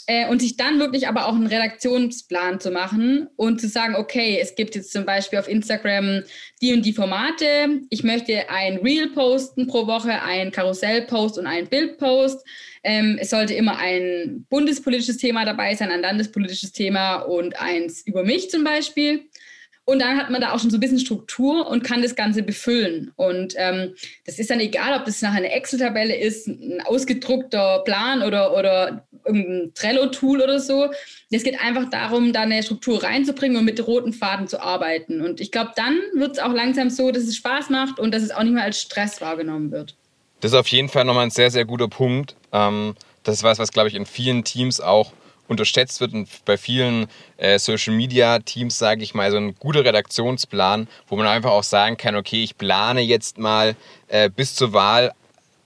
äh, 0.07 0.29
und 0.29 0.41
sich 0.41 0.57
dann 0.57 0.79
wirklich 0.79 1.09
aber 1.09 1.27
auch 1.27 1.35
einen 1.35 1.47
Redaktionsplan 1.47 2.61
zu 2.61 2.71
machen 2.71 3.29
und 3.37 3.61
zu 3.61 3.69
sagen, 3.69 3.97
okay, 3.97 4.39
es 4.41 4.55
gibt 4.55 4.75
jetzt 4.75 4.93
zum 4.93 5.05
Beispiel 5.05 5.39
auf 5.39 5.49
Instagram 5.49 6.23
die 6.63 6.73
und 6.73 6.87
die 6.87 6.93
Formate. 6.93 7.83
Ich 7.91 8.05
möchte 8.05 8.49
ein 8.49 8.79
Reel 8.79 9.11
posten 9.11 9.67
pro 9.67 9.87
Woche, 9.87 10.23
ein 10.23 10.53
Karussellpost 10.53 11.39
und 11.39 11.47
ein 11.47 11.69
Bildpost. 11.69 12.47
Ähm, 12.85 13.19
es 13.21 13.31
sollte 13.31 13.55
immer 13.55 13.79
ein 13.79 14.47
bundespolitisches 14.49 15.17
Thema 15.17 15.45
dabei 15.45 15.75
sein, 15.75 15.91
ein 15.91 16.03
landespolitisches 16.03 16.73
Thema 16.73 17.17
und 17.17 17.61
eins 17.61 18.07
über 18.07 18.23
mich 18.23 18.49
zum 18.49 18.63
Beispiel. 18.63 19.29
Und 19.89 20.01
dann 20.01 20.19
hat 20.19 20.31
man 20.31 20.41
da 20.41 20.53
auch 20.53 20.59
schon 20.59 20.71
so 20.71 20.79
ein 20.79 20.81
bisschen 20.81 20.99
Struktur 20.99 21.69
und 21.69 21.85
kann 21.85 22.03
das 22.03 22.17
Ganze 22.17 22.43
befüllen. 22.43 23.13
Und 23.15 23.55
ähm, 23.57 23.95
das 24.27 24.41
ist 24.41 24.51
dann 24.51 24.59
egal, 24.59 24.99
ob 24.99 25.05
das 25.05 25.23
nachher 25.23 25.37
eine 25.37 25.53
Excel-Tabelle 25.53 26.17
ist, 26.17 26.49
ein 26.49 26.83
ausgedruckter 26.85 27.83
Plan 27.85 28.23
oder, 28.23 28.57
oder 28.57 29.07
irgendein 29.25 29.73
Trello-Tool 29.75 30.43
oder 30.43 30.59
so. 30.59 30.91
Es 31.31 31.45
geht 31.45 31.61
einfach 31.61 31.89
darum, 31.89 32.33
da 32.33 32.43
eine 32.43 32.65
Struktur 32.65 33.05
reinzubringen 33.05 33.59
und 33.59 33.65
mit 33.65 33.87
roten 33.87 34.13
Faden 34.13 34.49
zu 34.49 34.61
arbeiten. 34.61 35.21
Und 35.21 35.41
ich 35.41 35.53
glaube, 35.53 35.71
dann 35.77 36.01
wird 36.15 36.33
es 36.33 36.43
auch 36.43 36.53
langsam 36.53 36.91
so, 36.91 37.13
dass 37.13 37.23
es 37.23 37.37
Spaß 37.37 37.71
macht 37.71 38.01
und 38.01 38.13
dass 38.13 38.25
es 38.25 38.33
auch 38.33 38.43
nicht 38.43 38.55
mehr 38.55 38.65
als 38.65 38.81
Stress 38.81 39.21
wahrgenommen 39.21 39.71
wird. 39.71 39.95
Das 40.41 40.51
ist 40.51 40.59
auf 40.59 40.69
jeden 40.69 40.89
Fall 40.89 41.05
nochmal 41.05 41.27
ein 41.27 41.31
sehr, 41.31 41.53
sehr 41.53 41.65
guter 41.65 41.87
Punkt. 41.87 42.35
Ähm, 42.53 42.97
das 43.23 43.37
ist 43.37 43.43
was, 43.45 43.61
was, 43.61 43.71
glaube 43.71 43.89
ich, 43.89 43.95
in 43.95 44.05
vielen 44.05 44.43
Teams 44.43 44.81
auch 44.81 45.13
unterschätzt 45.49 46.01
wird 46.01 46.13
und 46.13 46.29
bei 46.45 46.57
vielen 46.57 47.07
äh, 47.37 47.59
Social 47.59 47.95
Media 47.95 48.39
Teams, 48.41 48.79
sage 48.79 49.03
ich 49.03 49.15
mal, 49.15 49.31
so 49.31 49.37
ein 49.37 49.55
guter 49.57 49.85
Redaktionsplan, 49.85 50.89
wo 51.09 51.17
man 51.17 51.27
einfach 51.27 51.51
auch 51.51 51.63
sagen 51.63 51.97
kann, 51.97 52.17
okay, 52.17 52.43
ich 52.43 52.57
plane 52.59 53.01
jetzt 53.01 53.39
mal 53.39 53.77
äh, 54.09 54.29
bis 54.29 54.55
zur 54.55 54.73
Wahl 54.73 55.13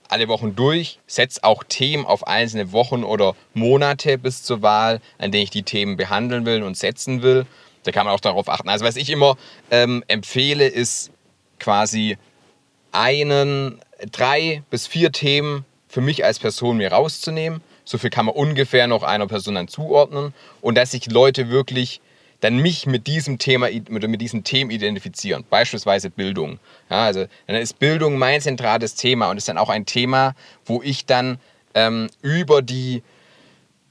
alle 0.07 0.27
Wochen 0.27 0.55
durch, 0.55 0.99
setze 1.07 1.43
auch 1.43 1.63
Themen 1.63 2.05
auf 2.05 2.27
einzelne 2.27 2.73
Wochen 2.73 3.03
oder 3.03 3.35
Monate 3.53 4.17
bis 4.17 4.43
zur 4.43 4.61
Wahl, 4.61 4.99
an 5.17 5.31
denen 5.31 5.43
ich 5.43 5.51
die 5.51 5.63
Themen 5.63 5.95
behandeln 5.95 6.45
will 6.45 6.63
und 6.63 6.77
setzen 6.77 7.21
will. 7.21 7.45
Da 7.83 7.91
kann 7.91 8.05
man 8.05 8.13
auch 8.13 8.19
darauf 8.19 8.49
achten. 8.49 8.69
Also 8.69 8.85
was 8.85 8.97
ich 8.97 9.09
immer 9.09 9.37
ähm, 9.71 10.03
empfehle, 10.07 10.67
ist 10.67 11.11
quasi 11.59 12.17
einen, 12.91 13.79
drei 14.11 14.63
bis 14.69 14.85
vier 14.85 15.11
Themen 15.11 15.65
für 15.87 16.01
mich 16.01 16.25
als 16.25 16.39
Person 16.39 16.77
mir 16.77 16.91
rauszunehmen 16.91 17.61
so 17.91 17.97
viel 17.97 18.09
kann 18.09 18.25
man 18.25 18.35
ungefähr 18.35 18.87
noch 18.87 19.03
einer 19.03 19.27
Person 19.27 19.55
dann 19.55 19.67
zuordnen. 19.67 20.33
Und 20.61 20.75
dass 20.75 20.91
sich 20.91 21.11
Leute 21.11 21.49
wirklich 21.49 21.99
dann 22.39 22.57
mich 22.57 22.87
mit 22.87 23.05
diesem 23.05 23.37
Thema, 23.37 23.67
mit, 23.69 24.07
mit 24.07 24.21
diesen 24.21 24.43
Themen 24.43 24.71
identifizieren. 24.71 25.43
Beispielsweise 25.49 26.09
Bildung. 26.09 26.57
Ja, 26.89 27.03
also 27.03 27.25
dann 27.47 27.57
ist 27.57 27.79
Bildung 27.79 28.17
mein 28.17 28.41
zentrales 28.41 28.95
Thema 28.95 29.29
und 29.29 29.37
ist 29.37 29.49
dann 29.49 29.57
auch 29.57 29.69
ein 29.69 29.85
Thema, 29.85 30.33
wo 30.65 30.81
ich 30.81 31.05
dann 31.05 31.37
ähm, 31.75 32.09
über 32.21 32.61
die 32.61 33.03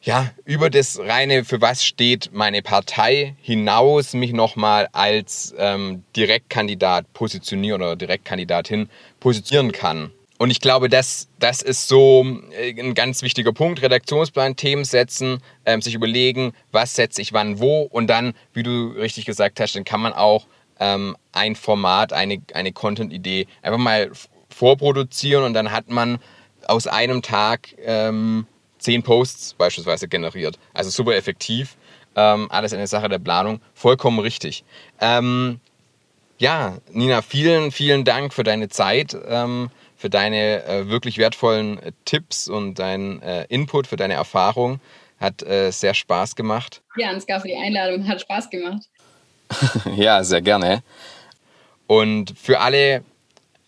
ja, 0.03 0.31
über 0.47 0.71
das 0.71 0.99
reine, 0.99 1.45
für 1.45 1.61
was 1.61 1.85
steht 1.85 2.31
meine 2.33 2.63
Partei 2.63 3.37
hinaus 3.43 4.15
mich 4.15 4.33
nochmal 4.33 4.89
als 4.93 5.55
ähm, 5.59 6.05
Direktkandidat 6.17 7.13
positionieren 7.13 7.83
oder 7.83 7.97
Direktkandidatin 7.97 8.89
positionieren 9.21 9.73
kann. 9.73 10.11
Und 10.41 10.49
ich 10.51 10.63
glaube, 10.63 10.89
das, 10.89 11.29
das 11.39 11.61
ist 11.61 11.87
so 11.87 12.27
äh, 12.59 12.71
ein 12.81 12.95
ganz 12.95 13.21
wichtiger 13.21 13.53
Punkt. 13.53 13.83
Redaktionsplan, 13.83 14.57
Themen 14.57 14.87
setzen, 14.87 15.43
ähm, 15.67 15.83
sich 15.83 15.93
überlegen, 15.93 16.55
was 16.73 16.97
setze 16.97 17.21
ich 17.21 17.35
wann 17.35 17.61
wo. 17.61 17.83
Und 17.83 18.07
dann, 18.07 18.33
wie 18.55 18.63
du 18.63 18.87
richtig 18.93 19.27
gesagt 19.27 19.61
hast, 19.61 19.77
dann 19.77 19.85
kann 19.85 20.01
man 20.01 20.15
auch 20.15 20.47
ähm, 20.79 21.15
ein 21.33 21.57
Format, 21.57 22.15
eine, 22.15 22.41
eine 22.55 22.73
Content-Idee 22.73 23.49
einfach 23.61 23.79
mal 23.79 24.11
vorproduzieren 24.49 25.45
und 25.45 25.53
dann 25.53 25.73
hat 25.73 25.91
man 25.91 26.19
aus 26.67 26.87
einem 26.87 27.21
Tag 27.21 27.75
ähm, 27.85 28.47
zehn 28.79 29.03
Posts 29.03 29.57
beispielsweise 29.59 30.09
generiert. 30.09 30.59
Also 30.73 30.89
super 30.89 31.15
effektiv. 31.17 31.77
Ähm, 32.17 32.51
alles 32.51 32.73
eine 32.73 32.87
Sache 32.87 33.11
der 33.11 33.19
Planung. 33.19 33.61
Vollkommen 33.75 34.21
richtig. 34.21 34.65
Ähm, 35.03 35.61
ja, 36.39 36.79
Nina, 36.93 37.21
vielen, 37.21 37.73
vielen 37.73 38.07
Dank 38.07 38.33
für 38.33 38.43
deine 38.43 38.71
Zeit. 38.71 39.15
Für 40.01 40.09
deine 40.09 40.65
äh, 40.65 40.89
wirklich 40.89 41.19
wertvollen 41.19 41.79
äh, 41.83 41.93
Tipps 42.07 42.49
und 42.49 42.79
deinen 42.79 43.21
äh, 43.21 43.45
Input, 43.51 43.87
für 43.87 43.97
deine 43.97 44.15
Erfahrung. 44.15 44.81
Hat 45.19 45.43
äh, 45.43 45.71
sehr 45.71 45.93
Spaß 45.93 46.37
gemacht. 46.37 46.81
Ja, 46.97 47.11
Ansgar, 47.11 47.41
für 47.41 47.49
die 47.49 47.57
Einladung. 47.57 48.09
Hat 48.09 48.23
Spaß 48.23 48.49
gemacht. 48.49 48.89
ja, 49.97 50.25
sehr 50.25 50.41
gerne. 50.41 50.83
Und 51.87 52.33
für 52.39 52.61
alle 52.61 53.05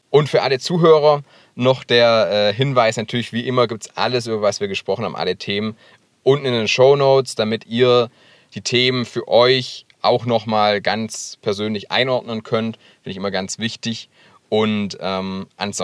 und 0.08 0.30
für 0.30 0.40
alle 0.40 0.58
Zuhörer 0.58 1.22
noch 1.54 1.84
der 1.84 2.30
äh, 2.48 2.54
Hinweis: 2.54 2.96
natürlich, 2.96 3.34
wie 3.34 3.46
immer, 3.46 3.66
gibt 3.66 3.84
es 3.84 3.96
alles, 3.98 4.26
über 4.26 4.40
was 4.40 4.60
wir 4.60 4.68
gesprochen 4.68 5.04
haben, 5.04 5.16
alle 5.16 5.36
Themen 5.36 5.76
unten 6.22 6.46
in 6.46 6.54
den 6.54 6.68
Show 6.68 6.96
Notes, 6.96 7.34
damit 7.34 7.66
ihr 7.66 8.10
die 8.54 8.62
Themen 8.62 9.04
für 9.04 9.28
euch 9.28 9.84
auch 10.00 10.24
nochmal 10.24 10.80
ganz 10.80 11.36
persönlich 11.42 11.90
einordnen 11.90 12.42
könnt. 12.42 12.78
Finde 13.02 13.10
ich 13.10 13.16
immer 13.18 13.30
ganz 13.30 13.58
wichtig. 13.58 14.08
Und 14.48 14.98
ähm, 15.00 15.46
ansonsten 15.56 15.80